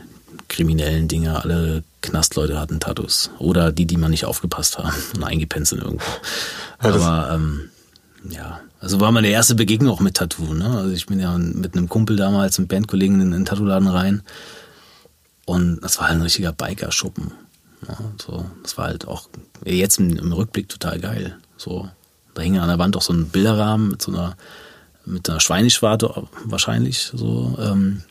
[0.48, 1.42] kriminellen Dinge.
[1.44, 3.30] Alle Knastleute hatten Tattoos.
[3.40, 6.06] Oder die, die man nicht aufgepasst haben und eingepennt sind irgendwo.
[6.80, 7.70] Aber ähm,
[8.30, 10.54] ja, also war meine erste Begegnung auch mit Tattoo.
[10.54, 10.66] Ne?
[10.66, 14.22] Also ich bin ja mit einem Kumpel damals, einem Bandkollegen in den Tattoo-Laden rein.
[15.46, 17.32] Und das war halt ein richtiger Biker-Schuppen.
[17.88, 19.30] Ja, so, das war halt auch
[19.64, 21.38] jetzt im, im, Rückblick total geil.
[21.58, 21.90] So,
[22.34, 24.36] da hing an der Wand auch so ein Bilderrahmen mit so einer
[25.06, 27.58] mit einer Schweineschwarte wahrscheinlich so.
[27.60, 28.02] Ähm,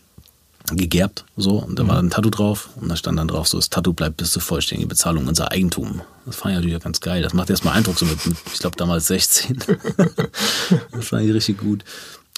[0.72, 3.68] gegerbt, so, und da war ein Tattoo drauf und da stand dann drauf, so, das
[3.68, 6.00] Tattoo bleibt bis zur vollständigen Bezahlung unser Eigentum.
[6.24, 7.22] Das fand ich natürlich ganz geil.
[7.22, 8.18] Das macht erstmal Eindruck, so mit,
[8.52, 9.58] ich glaube, damals 16.
[10.92, 11.84] das fand ich richtig gut.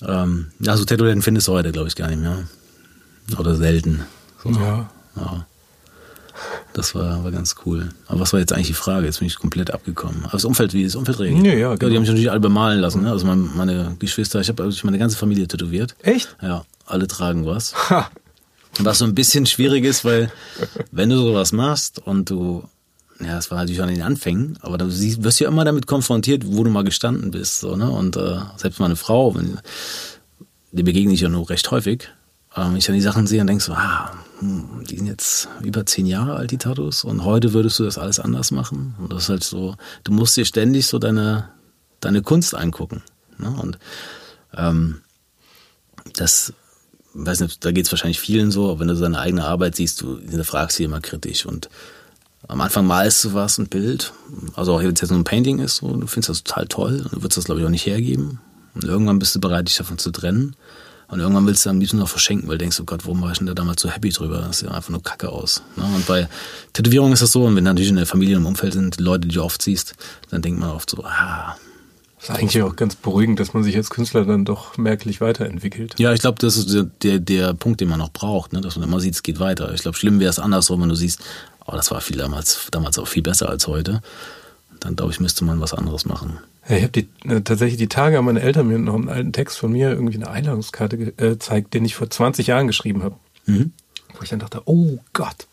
[0.04, 2.48] Ähm, ja, so Tätowierten findest du heute, glaube ich, gar nicht mehr.
[3.38, 4.04] Oder selten.
[4.42, 4.50] So.
[4.50, 4.90] Ja.
[5.16, 5.46] ja.
[6.72, 7.90] Das war, war ganz cool.
[8.06, 9.06] Aber was war jetzt eigentlich die Frage?
[9.06, 10.22] Jetzt bin ich komplett abgekommen.
[10.22, 11.46] Aber das Umfeld, wie das Umfeld regelt.
[11.46, 11.88] Ja, ja, genau.
[11.90, 13.02] Die haben mich natürlich alle bemalen lassen.
[13.02, 13.10] Ne?
[13.10, 15.94] Also meine, meine Geschwister, ich habe also meine ganze Familie tätowiert.
[16.02, 16.36] Echt?
[16.42, 17.74] Ja alle tragen was.
[17.90, 18.10] Ha.
[18.78, 20.30] Was so ein bisschen schwierig ist, weil
[20.92, 22.62] wenn du sowas machst und du,
[23.20, 26.62] ja, es war natürlich an den Anfängen, aber du wirst ja immer damit konfrontiert, wo
[26.62, 27.60] du mal gestanden bist.
[27.60, 27.90] So, ne?
[27.90, 29.58] Und äh, selbst meine Frau, wenn,
[30.72, 32.10] die begegne ich ja nur recht häufig,
[32.54, 35.48] ähm, wenn ich dann die Sachen sehe und denke so, ah, hm, die sind jetzt
[35.62, 38.94] über zehn Jahre alt, die Tattoos, und heute würdest du das alles anders machen.
[38.98, 41.48] Und das ist halt so, du musst dir ständig so deine,
[42.00, 43.02] deine Kunst angucken.
[43.38, 43.50] Ne?
[43.50, 43.78] Und
[44.54, 45.00] ähm,
[46.14, 46.52] das
[47.14, 50.02] weiß nicht, da geht es wahrscheinlich vielen so, aber wenn du seine eigene Arbeit siehst,
[50.02, 51.70] du hinterfragst sie immer kritisch und
[52.48, 54.12] am Anfang malst du was, ein Bild,
[54.54, 57.00] also auch wenn es jetzt nur ein Painting ist, so, du findest das total toll
[57.04, 58.40] und du würdest das glaube ich auch nicht hergeben
[58.74, 60.54] und irgendwann bist du bereit, dich davon zu trennen
[61.08, 63.30] und irgendwann willst du am liebsten noch verschenken, weil du denkst, oh Gott, warum war
[63.30, 64.38] ich denn da damals so happy drüber?
[64.38, 65.62] Das sieht einfach nur kacke aus.
[65.76, 65.84] Ne?
[65.84, 66.28] Und bei
[66.72, 69.02] Tätowierungen ist das so, und wenn natürlich in der Familie und im Umfeld sind, die
[69.02, 69.94] Leute, die du oft siehst,
[70.30, 71.56] dann denkt man oft so, ah,
[72.16, 75.94] das ist eigentlich auch ganz beruhigend, dass man sich als Künstler dann doch merklich weiterentwickelt.
[75.98, 78.60] Ja, ich glaube, das ist der, der, der, Punkt, den man noch braucht, ne?
[78.60, 79.72] dass man immer sieht, es geht weiter.
[79.74, 81.20] Ich glaube, schlimm wäre es andersrum, wenn du siehst,
[81.66, 84.00] oh, das war viel damals, damals auch viel besser als heute.
[84.80, 86.38] Dann glaube ich, müsste man was anderes machen.
[86.68, 89.32] Ja, ich habe die, äh, tatsächlich die Tage haben meine Eltern mir noch einen alten
[89.32, 93.16] Text von mir, irgendwie eine Einladungskarte äh, gezeigt, den ich vor 20 Jahren geschrieben habe.
[93.46, 93.72] Mhm.
[94.14, 95.46] Wo ich dann dachte, oh Gott,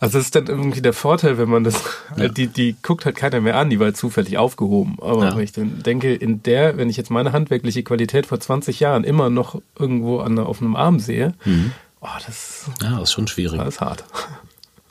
[0.00, 1.82] also das ist dann irgendwie der Vorteil, wenn man das,
[2.16, 2.28] ja.
[2.28, 4.96] die, die guckt halt keiner mehr an, die war halt zufällig aufgehoben.
[5.00, 5.36] Aber ja.
[5.36, 9.02] wenn ich dann denke, in der, wenn ich jetzt meine handwerkliche Qualität vor 20 Jahren
[9.02, 11.72] immer noch irgendwo an, auf einem Arm sehe, mhm.
[12.00, 13.58] oh, das, ja, das ist schon schwierig.
[13.58, 14.04] Das ist hart.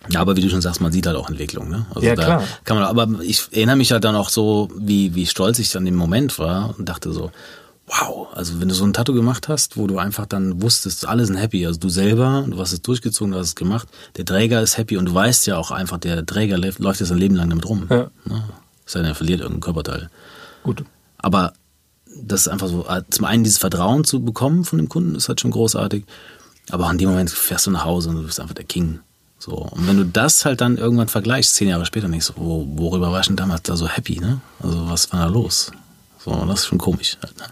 [0.09, 1.85] Ja, aber wie du schon sagst, man sieht halt auch Entwicklung, ne?
[1.93, 2.43] Also ja, klar.
[2.63, 5.85] Kann man, aber ich erinnere mich halt dann auch so, wie, wie stolz ich dann
[5.87, 7.31] im Moment war und dachte so,
[7.87, 11.25] wow, also wenn du so ein Tattoo gemacht hast, wo du einfach dann wusstest, alle
[11.25, 13.87] sind happy, also du selber, du hast es durchgezogen, du hast es gemacht,
[14.17, 17.09] der Träger ist happy und du weißt ja auch einfach, der Träger läuft, läuft jetzt
[17.09, 17.87] sein Leben lang damit rum.
[17.89, 18.09] Ja.
[18.25, 18.43] Ne?
[18.85, 20.09] Sei denn, er verliert irgendein Körperteil.
[20.63, 20.83] Gut.
[21.17, 21.53] Aber
[22.21, 25.29] das ist einfach so, äh, zum einen dieses Vertrauen zu bekommen von dem Kunden, ist
[25.29, 26.05] halt schon großartig.
[26.69, 28.99] Aber auch in dem Moment fährst du nach Hause und du bist einfach der King.
[29.39, 29.53] So.
[29.55, 33.11] Und wenn du das halt dann irgendwann vergleichst, zehn Jahre später, denkst du, wo, worüber
[33.11, 34.41] war ich denn damals da so happy, ne?
[34.59, 35.71] Also was war da los?
[36.19, 37.17] So, das ist schon komisch.
[37.21, 37.45] Halt, ne?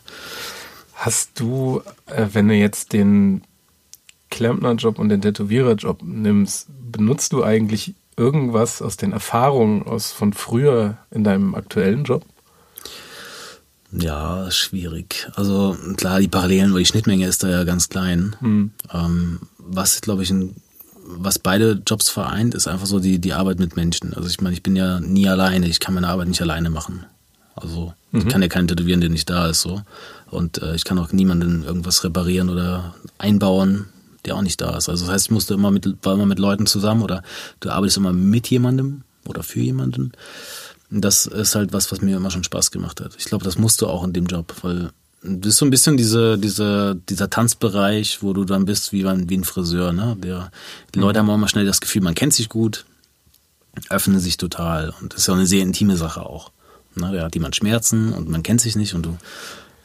[0.93, 3.43] Hast du, äh, wenn du jetzt den
[4.31, 10.97] Klempnerjob und den Tätowiererjob nimmst, benutzt du eigentlich irgendwas aus den Erfahrungen aus von früher
[11.11, 12.25] in deinem aktuellen Job?
[13.91, 15.29] Ja, schwierig.
[15.35, 18.35] Also klar, die Parallelen, weil die Schnittmenge ist da ja ganz klein.
[18.39, 18.71] Hm.
[18.93, 20.55] Ähm, was, glaube ich, ein,
[21.07, 24.13] was beide Jobs vereint, ist einfach so die, die Arbeit mit Menschen.
[24.13, 27.05] Also ich meine, ich bin ja nie alleine, ich kann meine Arbeit nicht alleine machen.
[27.55, 28.19] Also mhm.
[28.19, 29.61] ich kann ja keinen tätowieren, der nicht da ist.
[29.61, 29.81] so.
[30.29, 33.85] Und äh, ich kann auch niemanden irgendwas reparieren oder einbauen,
[34.25, 34.89] der auch nicht da ist.
[34.89, 37.23] Also das heißt, ich musste immer mit, war immer mit Leuten zusammen oder
[37.59, 40.11] du arbeitest immer mit jemandem oder für jemanden.
[40.89, 43.15] Das ist halt was, was mir immer schon Spaß gemacht hat.
[43.17, 44.91] Ich glaube, das musst du auch in dem Job, weil
[45.25, 49.29] du bist so ein bisschen diese, diese, dieser Tanzbereich, wo du dann bist wie ein,
[49.29, 49.91] wie ein Friseur.
[49.91, 50.15] Ne?
[50.19, 50.51] Der,
[50.93, 52.85] die Leute haben auch immer schnell das Gefühl, man kennt sich gut,
[53.89, 54.93] öffnen sich total.
[55.01, 56.51] Und das ist ja eine sehr intime Sache auch.
[56.95, 57.11] Ne?
[57.11, 59.17] Da hat jemand Schmerzen und man kennt sich nicht und du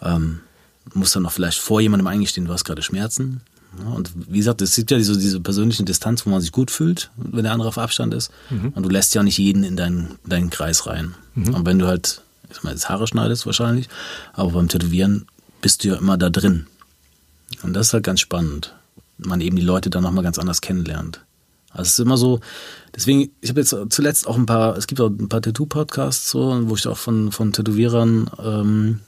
[0.03, 0.41] ähm,
[0.95, 3.43] musst dann noch vielleicht vor jemandem eingestehen, du hast gerade Schmerzen.
[3.95, 7.11] Und wie gesagt, es gibt ja diese, diese persönliche Distanz, wo man sich gut fühlt,
[7.16, 8.32] wenn der andere auf Abstand ist.
[8.51, 8.70] Mhm.
[8.70, 11.14] Und du lässt ja nicht jeden in deinen, deinen Kreis rein.
[11.34, 11.55] Mhm.
[11.55, 12.22] Und wenn du halt,
[12.53, 13.88] ich mal, jetzt Haare schneidest wahrscheinlich,
[14.32, 15.26] aber beim Tätowieren
[15.61, 16.66] bist du ja immer da drin.
[17.62, 18.74] Und das ist halt ganz spannend.
[19.18, 21.20] Man eben die Leute dann nochmal ganz anders kennenlernt.
[21.70, 22.40] Also es ist immer so,
[22.94, 26.68] deswegen, ich habe jetzt zuletzt auch ein paar, es gibt auch ein paar Tattoo-Podcasts, so,
[26.68, 29.01] wo ich auch von, von Tätowierern, ähm,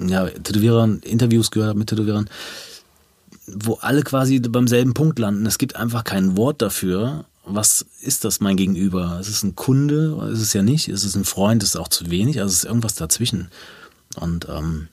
[0.00, 2.28] ja, Tätowierern, Interviews gehört habe mit Tätowierern,
[3.46, 5.46] wo alle quasi beim selben Punkt landen.
[5.46, 7.24] Es gibt einfach kein Wort dafür.
[7.44, 9.18] Was ist das mein Gegenüber?
[9.20, 10.30] Ist es ein Kunde?
[10.32, 10.88] Ist es ja nicht?
[10.88, 11.62] Ist es ein Freund?
[11.62, 12.40] Ist es auch zu wenig?
[12.40, 13.48] Also es ist irgendwas dazwischen.
[14.16, 14.88] Und ähm,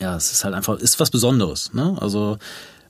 [0.00, 1.72] ja, es ist halt einfach, ist was Besonderes.
[1.72, 1.96] Ne?
[2.00, 2.38] Also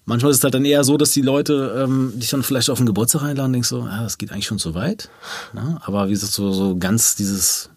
[0.05, 2.79] manchmal ist es halt dann eher so, dass die Leute ähm, dich dann vielleicht auf
[2.79, 5.09] den Geburtstag einladen und denkst so, ja, das geht eigentlich schon zu weit.
[5.53, 5.81] Ne?
[5.85, 7.71] Aber wie gesagt, so, so ganz dieses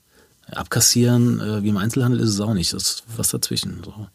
[0.52, 2.74] Abkassieren äh, wie im Einzelhandel ist es auch nicht.
[2.74, 3.82] Das ist was dazwischen.
[3.84, 4.08] So.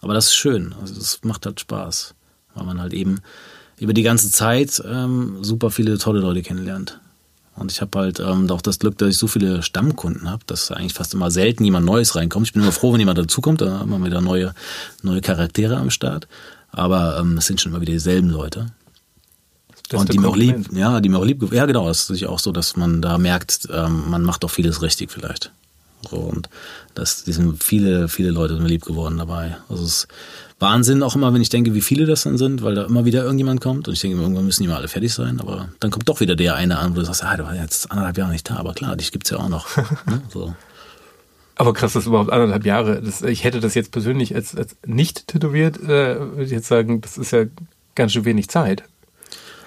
[0.00, 0.74] Aber das ist schön.
[0.80, 2.14] Also das macht halt Spaß,
[2.54, 3.20] weil man halt eben
[3.78, 7.00] über die ganze Zeit ähm, super viele tolle Leute kennenlernt.
[7.56, 10.72] Und ich habe halt ähm, auch das Glück, dass ich so viele Stammkunden habe, dass
[10.72, 12.48] eigentlich fast immer selten jemand Neues reinkommt.
[12.48, 14.54] Ich bin immer froh, wenn jemand dazukommt, da haben wir wieder neue,
[15.02, 16.26] neue Charaktere am Start.
[16.72, 18.72] Aber ähm, es sind schon immer wieder dieselben Leute.
[19.92, 22.38] Und die mir auch lieb, ja, die mir auch lieb, ja genau, das ist auch
[22.38, 25.52] so, dass man da merkt, ähm, man macht doch vieles richtig vielleicht.
[26.08, 26.48] So, und
[26.94, 29.56] das, die sind viele, viele Leute sind lieb geworden dabei.
[29.68, 30.08] Also es ist
[30.58, 33.22] Wahnsinn auch immer, wenn ich denke, wie viele das dann sind, weil da immer wieder
[33.24, 36.08] irgendjemand kommt und ich denke, irgendwann müssen die mal alle fertig sein, aber dann kommt
[36.08, 38.48] doch wieder der eine an, wo du sagst, ah, der war jetzt anderthalb Jahre nicht
[38.48, 39.76] da, aber klar, dich gibt's ja auch noch.
[40.06, 40.22] ne?
[40.28, 40.54] so.
[41.56, 43.00] Aber krass, das ist überhaupt anderthalb Jahre.
[43.00, 47.00] Das, ich hätte das jetzt persönlich als, als nicht tätowiert, äh, würde ich jetzt sagen,
[47.00, 47.44] das ist ja
[47.94, 48.84] ganz schön wenig Zeit.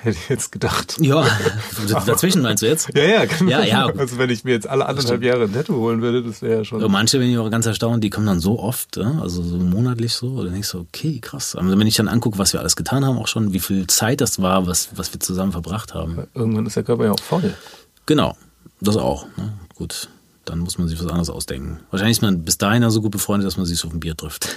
[0.01, 0.97] Hätte ich jetzt gedacht.
[0.99, 1.25] Ja,
[2.05, 2.89] dazwischen meinst du jetzt?
[2.95, 3.51] Ja, ja, genau.
[3.51, 3.85] Ja, ja.
[3.97, 6.65] Also wenn ich mir jetzt alle anderthalb Jahre ein Tattoo holen würde, das wäre ja
[6.65, 6.81] schon.
[6.81, 10.13] Ja, manche bin ich auch ganz erstaunt, die kommen dann so oft, also so monatlich
[10.13, 11.55] so, oder denkst du, okay, krass.
[11.55, 14.21] Aber wenn ich dann angucke, was wir alles getan haben, auch schon, wie viel Zeit
[14.21, 16.27] das war, was, was wir zusammen verbracht haben.
[16.33, 17.53] Irgendwann ist der Körper ja auch voll.
[18.05, 18.37] Genau,
[18.79, 19.25] das auch.
[19.37, 19.53] Ne?
[19.75, 20.09] Gut,
[20.45, 21.79] dann muss man sich was anderes ausdenken.
[21.91, 23.99] Wahrscheinlich ist man bis dahin ja so gut befreundet, dass man sich so auf ein
[23.99, 24.47] Bier trifft.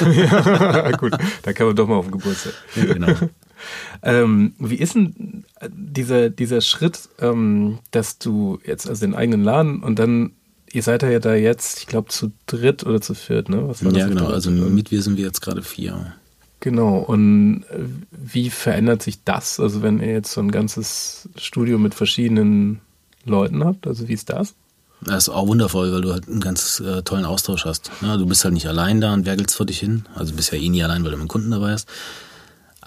[0.00, 2.54] ja, gut, da kann man doch mal auf den Geburtstag.
[2.76, 3.14] Ja, genau.
[4.02, 9.82] Ähm, wie ist denn dieser, dieser Schritt, ähm, dass du jetzt also den eigenen Laden
[9.82, 10.32] und dann,
[10.72, 13.68] ihr seid ja da jetzt, ich glaube, zu dritt oder zu viert, ne?
[13.68, 16.14] Was war ja, genau, also mit wir sind wir jetzt gerade vier.
[16.60, 17.78] Genau, und äh,
[18.10, 19.58] wie verändert sich das?
[19.58, 22.80] Also wenn ihr jetzt so ein ganzes Studio mit verschiedenen
[23.24, 24.54] Leuten habt, also wie ist das?
[25.04, 27.90] Das ist auch wundervoll, weil du halt einen ganz äh, tollen Austausch hast.
[28.00, 30.06] Ja, du bist halt nicht allein da und werkelst vor dich hin.
[30.14, 31.88] Also bist ja eh nie allein, weil du mit dem Kunden dabei hast.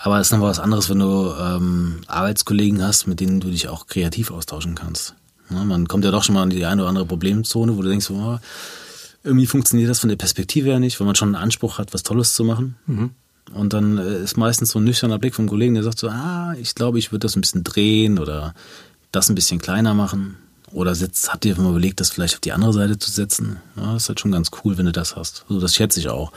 [0.05, 3.69] Aber es ist noch was anderes, wenn du ähm, Arbeitskollegen hast, mit denen du dich
[3.69, 5.15] auch kreativ austauschen kannst.
[5.49, 7.89] Ja, man kommt ja doch schon mal in die eine oder andere Problemzone, wo du
[7.89, 8.37] denkst, oh,
[9.23, 12.03] irgendwie funktioniert das von der Perspektive her nicht, weil man schon einen Anspruch hat, was
[12.03, 12.75] Tolles zu machen.
[12.85, 13.09] Mhm.
[13.51, 16.53] Und dann äh, ist meistens so ein nüchterner Blick vom Kollegen, der sagt so, ah,
[16.61, 18.53] ich glaube, ich würde das ein bisschen drehen oder
[19.11, 20.37] das ein bisschen kleiner machen.
[20.71, 23.57] Oder setzt, habt ihr mal überlegt, das vielleicht auf die andere Seite zu setzen?
[23.75, 25.45] Ja, das ist halt schon ganz cool, wenn du das hast.
[25.49, 26.31] Also das schätze ich auch,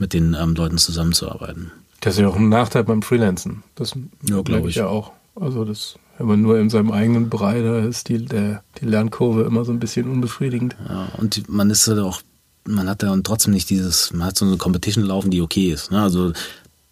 [0.00, 1.70] mit den ähm, Leuten zusammenzuarbeiten.
[2.04, 3.62] Das ist ja auch ein Nachteil beim Freelancen.
[3.76, 3.94] Das
[4.28, 4.76] ja, glaube ich.
[4.76, 5.12] ja auch.
[5.40, 9.44] Also das, wenn man nur in seinem eigenen Bereich, da ist die, der, die Lernkurve
[9.44, 10.76] immer so ein bisschen unbefriedigend.
[10.86, 12.20] Ja, und man ist halt auch,
[12.66, 15.90] man hat ja trotzdem nicht dieses, man hat so eine Competition laufen, die okay ist.
[15.90, 16.02] Ne?
[16.02, 16.32] Also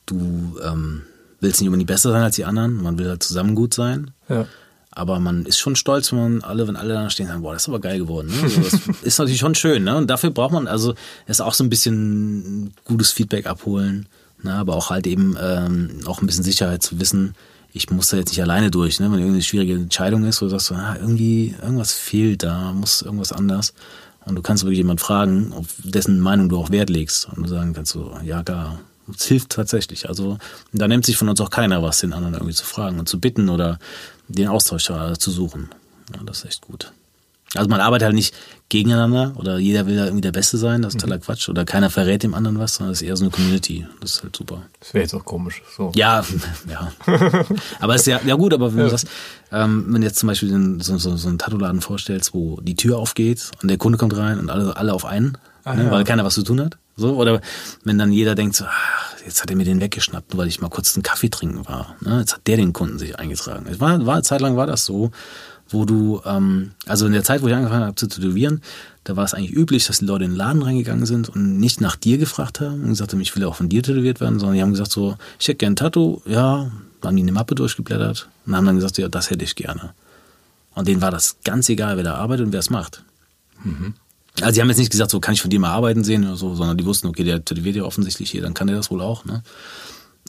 [0.06, 1.02] du ähm,
[1.40, 4.12] willst nicht unbedingt besser sein als die anderen, man will halt zusammen gut sein.
[4.30, 4.46] Ja.
[4.94, 7.62] Aber man ist schon stolz, wenn man alle, wenn alle da stehen, sagen, boah, das
[7.62, 8.28] ist aber geil geworden.
[8.28, 8.42] Ne?
[8.42, 9.96] Also das ist natürlich schon schön, ne?
[9.96, 10.94] Und dafür braucht man also
[11.26, 14.06] ist auch so ein bisschen gutes Feedback abholen.
[14.42, 17.34] Ne, aber auch halt eben ähm, auch ein bisschen Sicherheit zu wissen,
[17.72, 19.00] ich muss da jetzt nicht alleine durch.
[19.00, 19.06] Ne?
[19.06, 23.02] Wenn irgendeine schwierige Entscheidung ist, wo du sagst, so, ah, irgendwie, irgendwas fehlt da, muss
[23.02, 23.72] irgendwas anders.
[24.24, 27.28] Und du kannst wirklich jemand fragen, auf dessen Meinung du auch Wert legst.
[27.28, 28.78] Und du sagen kannst so, ja, gar,
[29.14, 30.08] Es hilft tatsächlich.
[30.08, 30.38] Also
[30.72, 33.18] da nimmt sich von uns auch keiner was, den anderen irgendwie zu fragen und zu
[33.18, 33.78] bitten oder
[34.28, 34.84] den Austausch
[35.18, 35.70] zu suchen.
[36.14, 36.92] Ja, das ist echt gut.
[37.54, 38.34] Also man arbeitet halt nicht
[38.70, 41.48] gegeneinander oder jeder will da irgendwie der Beste sein, das ist totaler Quatsch.
[41.50, 43.86] Oder keiner verrät dem anderen was, sondern es ist eher so eine Community.
[44.00, 44.62] Das ist halt super.
[44.80, 45.62] Das wäre jetzt auch komisch.
[45.76, 45.92] So.
[45.94, 46.24] Ja,
[46.70, 46.92] ja.
[47.80, 48.84] aber es ist ja, ja gut, aber wenn ja.
[48.84, 49.08] du sagst,
[49.52, 52.74] ähm, wenn du jetzt zum Beispiel den, so, so, so einen Tattoo-Laden vorstellst, wo die
[52.74, 55.90] Tür aufgeht und der Kunde kommt rein und alle, alle auf einen, ah, ne, ja.
[55.90, 56.78] weil keiner was zu tun hat.
[56.96, 57.40] So, oder
[57.84, 60.68] wenn dann jeder denkt so, ach, jetzt hat er mir den weggeschnappt, weil ich mal
[60.68, 61.96] kurz einen Kaffee trinken war.
[62.00, 62.20] Ne?
[62.20, 63.66] Jetzt hat der den Kunden sich eingetragen.
[63.70, 65.10] Es war, war, zeitlang war das so
[65.72, 68.62] wo du, ähm, also in der Zeit, wo ich angefangen habe zu tätowieren,
[69.04, 71.80] da war es eigentlich üblich, dass die Leute in den Laden reingegangen sind und nicht
[71.80, 74.56] nach dir gefragt haben und gesagt haben, ich will auch von dir tätowiert werden, sondern
[74.56, 76.70] die haben gesagt so, ich hätte gerne ein Tattoo, ja,
[77.02, 79.92] haben die eine Mappe durchgeblättert und haben dann gesagt, ja, das hätte ich gerne.
[80.74, 83.02] Und denen war das ganz egal, wer da arbeitet und wer es macht.
[83.62, 83.94] Mhm.
[84.40, 86.36] Also die haben jetzt nicht gesagt, so kann ich von dir mal arbeiten sehen oder
[86.36, 89.00] so, sondern die wussten, okay, der tätowiert ja offensichtlich hier, dann kann der das wohl
[89.00, 89.42] auch, ne?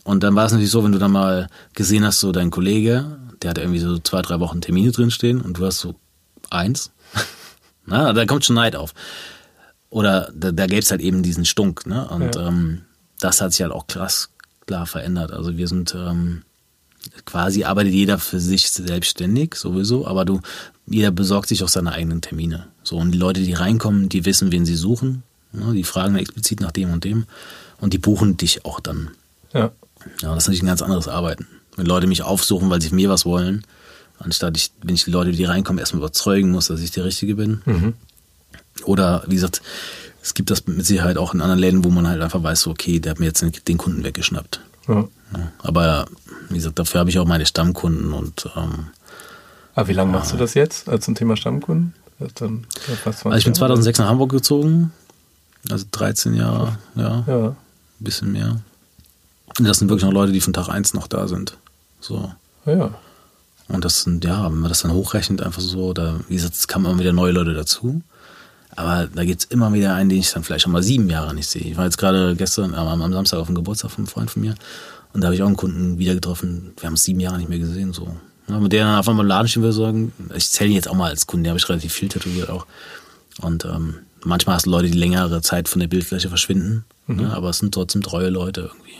[0.03, 3.19] Und dann war es natürlich so, wenn du dann mal gesehen hast, so dein Kollege,
[3.43, 5.95] der hat irgendwie so zwei, drei Wochen Termine drinstehen und du hast so
[6.49, 6.91] eins.
[7.85, 8.93] Na, da kommt schon Neid auf.
[9.89, 11.85] Oder da, da gäbe es halt eben diesen Stunk.
[11.85, 12.07] Ne?
[12.07, 12.47] Und ja.
[12.47, 12.81] ähm,
[13.19, 14.29] das hat sich halt auch krass
[14.65, 15.31] klar verändert.
[15.31, 16.43] Also wir sind ähm,
[17.25, 20.39] quasi arbeitet jeder für sich selbstständig sowieso, aber du
[20.85, 22.67] jeder besorgt sich auch seine eigenen Termine.
[22.83, 25.23] So und die Leute, die reinkommen, die wissen, wen sie suchen.
[25.51, 25.73] Ne?
[25.73, 27.25] Die fragen explizit nach dem und dem
[27.79, 29.11] und die buchen dich auch dann.
[29.53, 29.71] Ja.
[30.21, 31.47] Ja, das ist natürlich ein ganz anderes Arbeiten.
[31.75, 33.65] Wenn Leute mich aufsuchen, weil sie mir was wollen,
[34.19, 37.35] anstatt ich, wenn ich die Leute, die reinkommen, erstmal überzeugen muss, dass ich der Richtige
[37.35, 37.61] bin.
[37.65, 37.93] Mhm.
[38.85, 39.61] Oder wie gesagt,
[40.21, 42.71] es gibt das mit Sicherheit auch in anderen Läden, wo man halt einfach weiß, so,
[42.71, 44.61] okay, der hat mir jetzt den Kunden weggeschnappt.
[44.87, 45.07] Ja.
[45.35, 46.05] Ja, aber
[46.49, 48.87] wie gesagt, dafür habe ich auch meine Stammkunden und ähm,
[49.75, 51.93] aber wie lange machst du das jetzt also zum Thema Stammkunden?
[52.35, 52.67] Dann,
[53.05, 54.93] also ich bin 2006 nach Hamburg gezogen,
[55.69, 57.47] also 13 Jahre, ja, ja.
[57.47, 57.55] ein
[57.99, 58.61] bisschen mehr.
[59.57, 61.57] Und das sind wirklich noch Leute, die von Tag 1 noch da sind.
[62.03, 62.31] So.
[62.65, 62.93] Ja.
[63.69, 66.67] Und das sind, ja, wenn man das dann hochrechnet, einfach so, da, wie gesagt, es
[66.67, 68.01] kamen immer wieder neue Leute dazu.
[68.75, 71.33] Aber da gibt es immer wieder einen, den ich dann vielleicht schon mal sieben Jahre
[71.33, 71.61] nicht sehe.
[71.61, 74.41] Ich war jetzt gerade gestern, äh, am Samstag auf dem Geburtstag von einem Freund von
[74.41, 74.55] mir.
[75.13, 76.73] Und da habe ich auch einen Kunden wieder getroffen.
[76.79, 78.15] Wir haben es sieben Jahre nicht mehr gesehen, so.
[78.49, 80.89] Ja, mit der dann auf einmal im Laden stehen würde, sagen, ich zähle ihn jetzt
[80.89, 82.65] auch mal als Kunden, der habe ich relativ viel tätowiert auch.
[83.41, 86.83] Und ähm, manchmal hast du Leute, die längere Zeit von der Bildfläche verschwinden.
[87.07, 87.15] Mhm.
[87.17, 88.97] Ne, aber es sind trotzdem treue Leute irgendwie.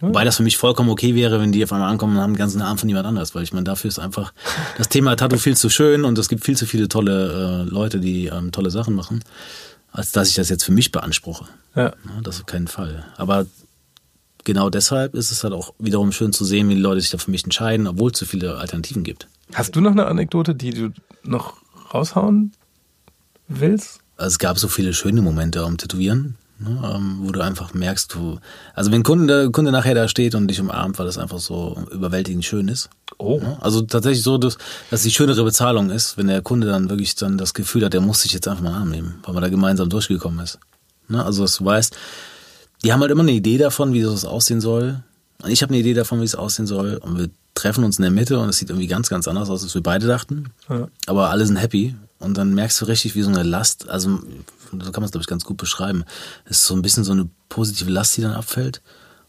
[0.00, 2.38] Wobei das für mich vollkommen okay wäre, wenn die auf einmal ankommen und haben den
[2.38, 4.32] ganzen Namen von jemand anders, weil ich meine, dafür ist einfach
[4.78, 8.00] das Thema Tattoo viel zu schön und es gibt viel zu viele tolle äh, Leute,
[8.00, 9.22] die ähm, tolle Sachen machen,
[9.92, 11.44] als dass ich das jetzt für mich beanspruche.
[11.74, 11.82] Ja.
[11.84, 11.94] ja.
[12.22, 13.04] Das auf keinen Fall.
[13.16, 13.46] Aber
[14.44, 17.18] genau deshalb ist es halt auch wiederum schön zu sehen, wie die Leute sich da
[17.18, 19.28] für mich entscheiden, obwohl es so viele Alternativen gibt.
[19.52, 20.92] Hast du noch eine Anekdote, die du
[21.24, 21.56] noch
[21.92, 22.52] raushauen
[23.48, 24.00] willst?
[24.16, 26.36] Also es gab so viele schöne Momente am Tätowieren.
[26.62, 28.38] Ne, ähm, wo du einfach merkst, du,
[28.74, 31.82] also wenn Kunde, der Kunde nachher da steht und dich umarmt, weil das einfach so
[31.90, 32.90] überwältigend schön ist.
[33.16, 33.40] Oh.
[33.40, 34.58] Ne, also tatsächlich so, dass,
[34.90, 38.02] dass die schönere Bezahlung ist, wenn der Kunde dann wirklich dann das Gefühl hat, der
[38.02, 40.58] muss sich jetzt einfach mal annehmen, weil man da gemeinsam durchgekommen ist.
[41.08, 41.96] Ne, also dass du weißt,
[42.84, 45.02] die haben halt immer eine Idee davon, wie das aussehen soll.
[45.42, 46.96] Und ich habe eine Idee davon, wie es aussehen soll.
[46.96, 49.62] Und wir treffen uns in der Mitte und es sieht irgendwie ganz, ganz anders aus,
[49.62, 50.46] als wir beide dachten.
[50.68, 50.88] Ja.
[51.06, 51.94] Aber alle sind happy.
[52.18, 54.20] Und dann merkst du richtig, wie so eine Last, also
[54.70, 56.04] so kann man es, glaube ich, ganz gut beschreiben.
[56.44, 58.82] Es ist so ein bisschen so eine positive Last, die dann abfällt,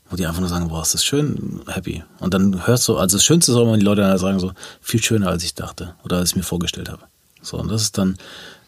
[0.09, 2.03] wo die einfach nur sagen, boah, ist das schön, happy.
[2.19, 4.51] Und dann hörst du, also das Schönste ist auch, wenn die Leute dann sagen so,
[4.81, 7.03] viel schöner, als ich dachte oder als ich mir vorgestellt habe.
[7.41, 8.17] So, und das ist dann,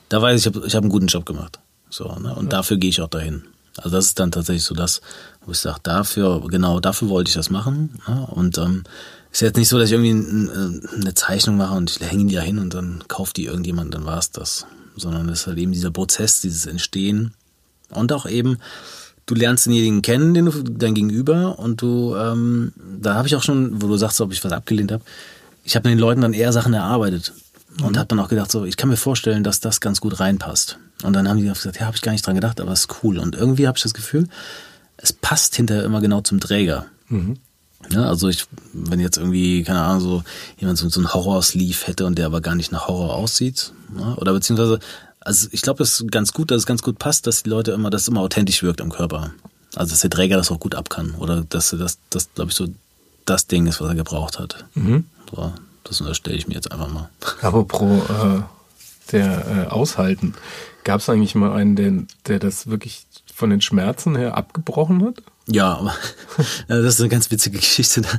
[0.09, 1.59] da weiß ich, ich habe ich hab einen guten Job gemacht.
[1.89, 2.33] So, ne?
[2.33, 2.49] Und ja.
[2.49, 3.43] dafür gehe ich auch dahin.
[3.77, 5.01] Also das ist dann tatsächlich so das,
[5.45, 7.99] wo ich sage, dafür, genau dafür wollte ich das machen.
[8.07, 8.27] Ne?
[8.31, 8.83] Und ähm,
[9.33, 10.49] ist jetzt nicht so, dass ich irgendwie
[11.01, 14.05] eine Zeichnung mache und ich hänge die da hin und dann kauft die irgendjemand, dann
[14.05, 14.65] war es das
[14.95, 17.33] sondern es ist halt eben dieser Prozess, dieses Entstehen
[17.89, 18.59] und auch eben,
[19.25, 23.43] du lernst denjenigen kennen, den du dein Gegenüber und du, ähm, da habe ich auch
[23.43, 25.03] schon, wo du sagst, ob ich was abgelehnt habe,
[25.63, 27.33] ich habe den Leuten dann eher Sachen erarbeitet
[27.81, 27.97] und mhm.
[27.97, 30.77] habe dann auch gedacht, so, ich kann mir vorstellen, dass das ganz gut reinpasst.
[31.03, 33.03] Und dann haben die gesagt, ja, habe ich gar nicht dran gedacht, aber es ist
[33.03, 33.17] cool.
[33.17, 34.27] Und irgendwie habe ich das Gefühl,
[34.97, 36.85] es passt hinterher immer genau zum Träger.
[37.09, 37.37] Mhm.
[37.89, 40.23] Ja, also ich, wenn jetzt irgendwie, keine Ahnung, so
[40.57, 44.15] jemand so, so einen Horror-Sleeve hätte und der aber gar nicht nach Horror aussieht, ne?
[44.17, 44.79] oder beziehungsweise,
[45.19, 47.71] also ich glaube, es ist ganz gut, dass es ganz gut passt, dass die Leute
[47.71, 49.31] immer, dass es immer authentisch wirkt am Körper.
[49.75, 51.15] Also dass der Träger das auch gut ab kann.
[51.15, 52.67] Oder dass das, das glaube ich, so
[53.25, 54.65] das Ding ist, was er gebraucht hat.
[54.75, 55.05] Mhm.
[55.31, 55.53] So,
[55.83, 57.09] das unterstelle ich mir jetzt einfach mal.
[57.41, 58.41] Aber pro äh,
[59.11, 60.33] der äh, Aushalten,
[60.83, 61.93] gab es eigentlich mal einen, der,
[62.27, 65.15] der das wirklich von den Schmerzen her abgebrochen hat?
[65.47, 65.95] Ja, aber
[66.67, 68.01] das ist eine ganz witzige Geschichte.
[68.01, 68.09] Da,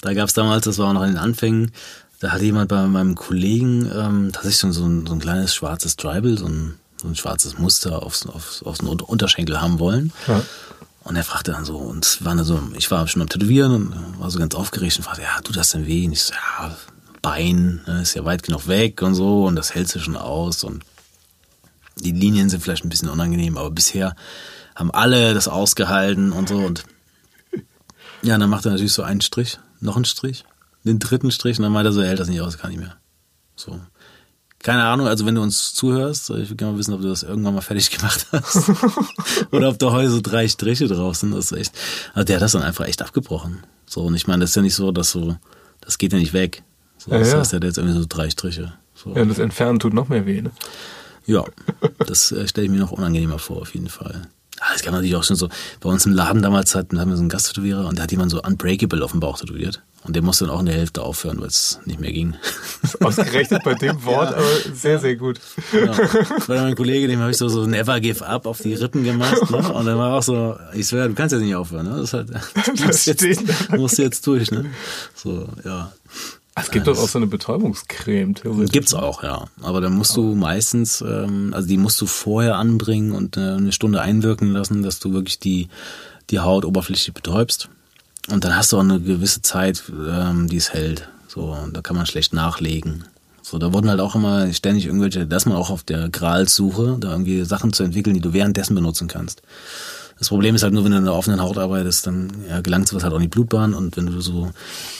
[0.00, 1.72] da gab es damals, das war auch noch in den Anfängen,
[2.20, 6.38] da hatte jemand bei meinem Kollegen ähm, tatsächlich so ein, so ein kleines schwarzes Tribal,
[6.38, 10.12] so ein, so ein schwarzes Muster aufs, aufs, aufs Unterschenkel haben wollen.
[10.28, 10.40] Ja.
[11.02, 14.20] Und er fragte dann so, und es war so, ich war schon am Tätowieren und
[14.20, 16.06] war so ganz aufgeregt und fragte, ja, tut das denn weh?
[16.06, 16.76] Und ich so, ja,
[17.22, 20.64] Bein, ne, ist ja weit genug weg und so und das hältst du schon aus
[20.64, 20.82] und
[21.96, 24.16] die Linien sind vielleicht ein bisschen unangenehm, aber bisher
[24.74, 26.84] haben alle das ausgehalten und so und
[28.22, 30.44] ja, dann macht er natürlich so einen Strich, noch einen Strich,
[30.84, 32.80] den dritten Strich und dann meint er so, er hält das nicht aus, kann nicht
[32.80, 32.96] mehr.
[33.56, 33.78] So.
[34.60, 37.24] Keine Ahnung, also wenn du uns zuhörst, ich will gerne mal wissen, ob du das
[37.24, 38.70] irgendwann mal fertig gemacht hast.
[39.50, 41.32] Oder ob da heute so drei Striche drauf sind.
[41.32, 41.74] Das ist echt.
[42.14, 43.64] Also der hat das dann einfach echt abgebrochen.
[43.86, 45.36] So, und ich meine, das ist ja nicht so, dass so,
[45.80, 46.62] das geht ja nicht weg.
[46.96, 47.38] So, Ja, das ja.
[47.40, 48.72] heißt, der hat jetzt irgendwie so drei Striche.
[48.94, 49.14] So.
[49.16, 50.52] Ja, das Entfernen tut noch mehr weh, ne?
[51.26, 51.44] Ja,
[52.06, 54.22] das äh, stelle ich mir noch unangenehmer vor, auf jeden Fall.
[54.74, 55.48] Es gab natürlich auch schon so,
[55.80, 58.40] bei uns im Laden damals hatten, wir so einen Gasttätowierer und da hat jemand so
[58.42, 59.82] Unbreakable auf dem Bauch tätowiert.
[60.04, 62.34] Und der musste dann auch in der Hälfte aufhören, weil es nicht mehr ging.
[63.00, 65.38] Ausgerechnet bei dem Wort, aber sehr, sehr gut.
[65.72, 65.86] Ja.
[65.86, 68.74] Das war dann mein Kollege, dem habe ich so, so Never Give Up auf die
[68.74, 69.48] Rippen gemacht.
[69.48, 69.72] Ne?
[69.72, 71.86] Und dann war auch so, ich swear, du kannst jetzt nicht aufhören.
[71.86, 71.96] Ne?
[71.98, 72.30] Das, ist halt,
[72.76, 74.50] du musst, jetzt, musst du jetzt durch.
[74.50, 74.66] Ne?
[75.14, 75.92] So, ja.
[76.54, 78.72] Es gibt doch auch so eine Betäubungscreme, theoretisch.
[78.72, 79.46] Gibt's auch, ja.
[79.62, 83.72] Aber dann musst du meistens, ähm, also die musst du vorher anbringen und äh, eine
[83.72, 85.68] Stunde einwirken lassen, dass du wirklich die,
[86.30, 87.70] die Haut oberflächlich betäubst.
[88.30, 91.08] Und dann hast du auch eine gewisse Zeit, ähm, die es hält.
[91.26, 93.04] So, und da kann man schlecht nachlegen.
[93.40, 96.96] So, da wurden halt auch immer ständig irgendwelche, da ist man auch auf der Gralsuche,
[97.00, 99.42] da irgendwie Sachen zu entwickeln, die du währenddessen benutzen kannst.
[100.22, 102.86] Das Problem ist halt nur, wenn du in der offenen Haut arbeitest, dann ja, gelangt
[102.86, 104.52] sowas halt auch in die Blutbahn und wenn du so,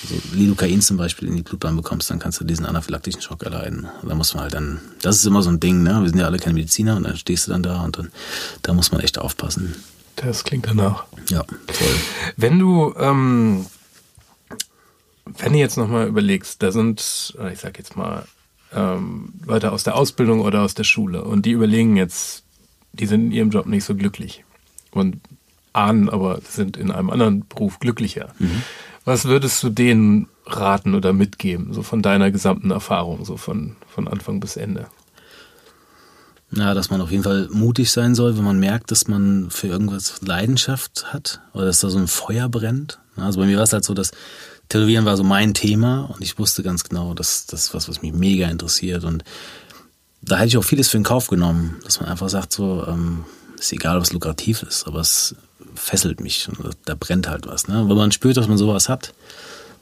[0.04, 3.86] so Lidocain zum Beispiel in die Blutbahn bekommst, dann kannst du diesen anaphylaktischen Schock erleiden.
[4.02, 6.00] Und da muss man halt dann, das ist immer so ein Ding, ne?
[6.02, 8.10] Wir sind ja alle keine Mediziner und dann stehst du dann da und dann,
[8.62, 9.76] da muss man echt aufpassen.
[10.16, 11.04] Das klingt danach.
[11.28, 11.94] Ja, voll.
[12.36, 13.66] Wenn du, ähm,
[15.38, 18.24] wenn du jetzt nochmal überlegst, da sind, ich sag jetzt mal,
[18.74, 22.42] ähm, Leute aus der Ausbildung oder aus der Schule und die überlegen jetzt,
[22.92, 24.42] die sind in ihrem Job nicht so glücklich
[24.92, 25.20] und
[25.72, 28.34] ahnen aber, sind in einem anderen Beruf glücklicher.
[29.04, 34.06] Was würdest du denen raten oder mitgeben, so von deiner gesamten Erfahrung, so von, von
[34.08, 34.86] Anfang bis Ende?
[36.54, 39.68] Ja, dass man auf jeden Fall mutig sein soll, wenn man merkt, dass man für
[39.68, 42.98] irgendwas Leidenschaft hat oder dass da so ein Feuer brennt.
[43.16, 44.10] Also bei mir war es halt so, dass
[44.68, 48.12] Tätowieren war so mein Thema und ich wusste ganz genau, dass das was, was mich
[48.12, 49.24] mega interessiert und
[50.22, 53.24] da hätte ich auch vieles für in Kauf genommen, dass man einfach sagt so, ähm,
[53.62, 55.34] ist egal, was lukrativ ist, aber es
[55.74, 57.68] fesselt mich und da brennt halt was.
[57.68, 57.88] Ne?
[57.88, 59.14] Wenn man spürt, dass man sowas hat,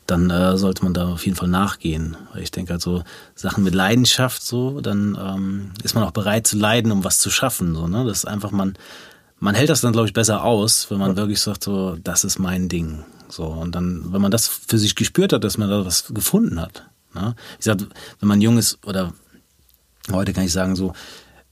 [0.06, 2.16] dann äh, sollte man da auf jeden Fall nachgehen.
[2.32, 3.02] Weil ich denke halt so
[3.34, 7.30] Sachen mit Leidenschaft so, dann ähm, ist man auch bereit zu leiden, um was zu
[7.30, 7.74] schaffen.
[7.74, 8.04] So, ne?
[8.04, 8.74] Das ist einfach, man,
[9.38, 12.38] man hält das dann, glaube ich, besser aus, wenn man wirklich sagt, so, das ist
[12.38, 13.04] mein Ding.
[13.28, 16.60] So, und dann, wenn man das für sich gespürt hat, dass man da was gefunden
[16.60, 16.84] hat.
[17.14, 17.34] Ne?
[17.58, 17.78] Ich sag,
[18.18, 19.12] wenn man jung ist, oder
[20.10, 20.92] heute kann ich sagen, so,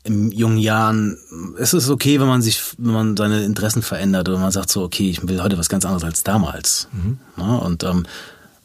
[0.08, 1.18] in jungen Jahren,
[1.58, 4.82] es ist okay, wenn man sich, wenn man seine Interessen verändert oder man sagt so,
[4.82, 6.88] okay, ich will heute was ganz anderes als damals.
[7.36, 7.60] Ne?
[7.60, 8.06] Und ähm,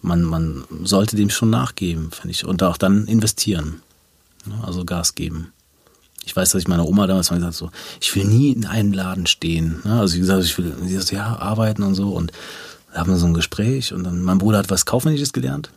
[0.01, 2.45] man, man sollte dem schon nachgeben, finde ich.
[2.45, 3.81] Und auch dann investieren.
[4.45, 4.55] Ne?
[4.65, 5.51] Also Gas geben.
[6.25, 8.65] Ich weiß, dass ich meiner Oma damals mal gesagt habe, so, ich will nie in
[8.65, 9.81] einem Laden stehen.
[9.83, 9.99] Ne?
[9.99, 12.09] Also wie gesagt, ich will, sie sagt, ja, arbeiten und so.
[12.09, 12.31] Und
[12.93, 15.69] da haben wir so ein Gespräch und dann, mein Bruder hat was Kaufmännisches gelernt.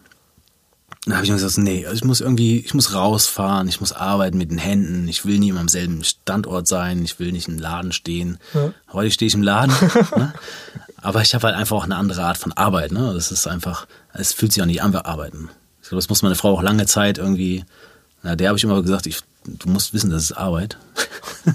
[1.07, 4.39] Dann habe ich mir gesagt, nee, ich muss irgendwie, ich muss rausfahren, ich muss arbeiten
[4.39, 7.61] mit den Händen, ich will nie immer am selben Standort sein, ich will nicht im
[7.61, 8.39] Laden stehen.
[8.53, 8.73] Ja.
[8.93, 9.73] Heute stehe ich im Laden,
[10.17, 10.35] ne?
[11.01, 12.91] aber ich habe halt einfach auch eine andere Art von Arbeit.
[12.91, 13.13] Ne?
[13.15, 15.49] Das ist einfach, es fühlt sich auch nicht an wie Arbeiten.
[15.81, 17.65] Ich glaube, das muss meine Frau auch lange Zeit irgendwie,
[18.25, 20.77] na, der habe ich immer gesagt, ich, du musst wissen, das ist Arbeit.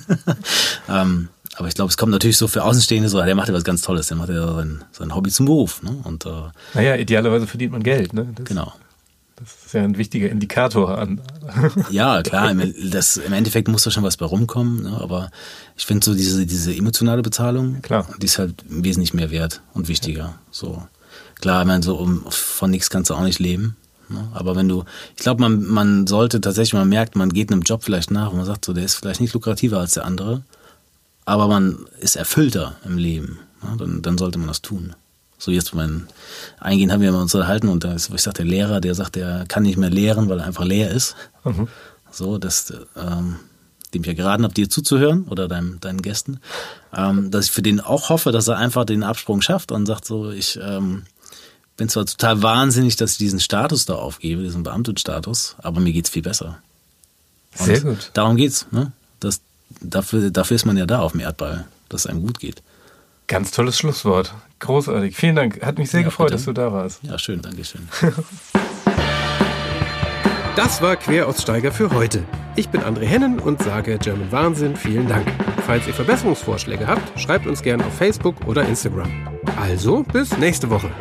[0.87, 1.27] ähm,
[1.57, 3.81] aber ich glaube, es kommt natürlich so für Außenstehende so, der macht ja was ganz
[3.81, 5.83] Tolles, der macht ja sein, sein Hobby zum Beruf.
[5.83, 5.97] Ne?
[6.05, 6.29] Und äh,
[6.73, 8.29] Naja, idealerweise verdient man Geld, ne?
[8.33, 8.71] Das, genau.
[9.41, 11.19] Das ist ja ein wichtiger Indikator an.
[11.89, 14.97] Ja, klar, im, das, im Endeffekt muss da schon was bei rumkommen, ne?
[15.01, 15.31] aber
[15.75, 18.07] ich finde so diese, diese emotionale Bezahlung, Klar.
[18.21, 20.35] die ist halt wesentlich mehr wert und wichtiger.
[20.51, 20.83] So
[21.41, 23.75] Klar, ich meine, so um, von nichts kannst du auch nicht leben.
[24.09, 24.27] Ne?
[24.33, 24.85] Aber wenn du,
[25.17, 28.37] ich glaube, man, man sollte tatsächlich, man merkt, man geht einem Job vielleicht nach und
[28.37, 30.43] man sagt so, der ist vielleicht nicht lukrativer als der andere,
[31.25, 33.39] aber man ist erfüllter im Leben.
[33.63, 33.75] Ne?
[33.77, 34.95] Dann, dann sollte man das tun.
[35.41, 36.05] So jetzt beim
[36.59, 39.45] Eingehen haben wir uns unterhalten und da ist, ich sag, der Lehrer, der sagt, der
[39.47, 41.15] kann nicht mehr lehren, weil er einfach leer ist.
[41.43, 41.67] Mhm.
[42.11, 43.37] So, dass, ähm,
[43.91, 46.39] dem ich ja geraten habe, dir zuzuhören oder deinem, deinen Gästen,
[46.95, 50.05] ähm, dass ich für den auch hoffe, dass er einfach den Absprung schafft und sagt
[50.05, 51.07] so, ich ähm,
[51.75, 56.11] bin zwar total wahnsinnig, dass ich diesen Status da aufgebe, diesen Beamtenstatus, aber mir geht's
[56.11, 56.59] viel besser.
[57.57, 58.11] Und Sehr gut.
[58.13, 58.91] Darum geht's, ne?
[59.19, 59.41] Das,
[59.81, 62.61] dafür, dafür ist man ja da auf dem Erdball, dass es einem gut geht.
[63.31, 64.33] Ganz tolles Schlusswort.
[64.59, 65.15] Großartig.
[65.15, 65.61] Vielen Dank.
[65.65, 66.35] Hat mich sehr Ja, gefreut, bitte.
[66.35, 66.99] dass du da warst.
[67.01, 67.87] Ja, schön, Dankeschön.
[70.57, 72.23] Das war Queraussteiger für heute.
[72.57, 75.25] Ich bin André Hennen und sage German Wahnsinn vielen Dank.
[75.65, 79.09] Falls ihr Verbesserungsvorschläge habt, schreibt uns gerne auf Facebook oder Instagram.
[79.57, 80.91] Also bis nächste Woche.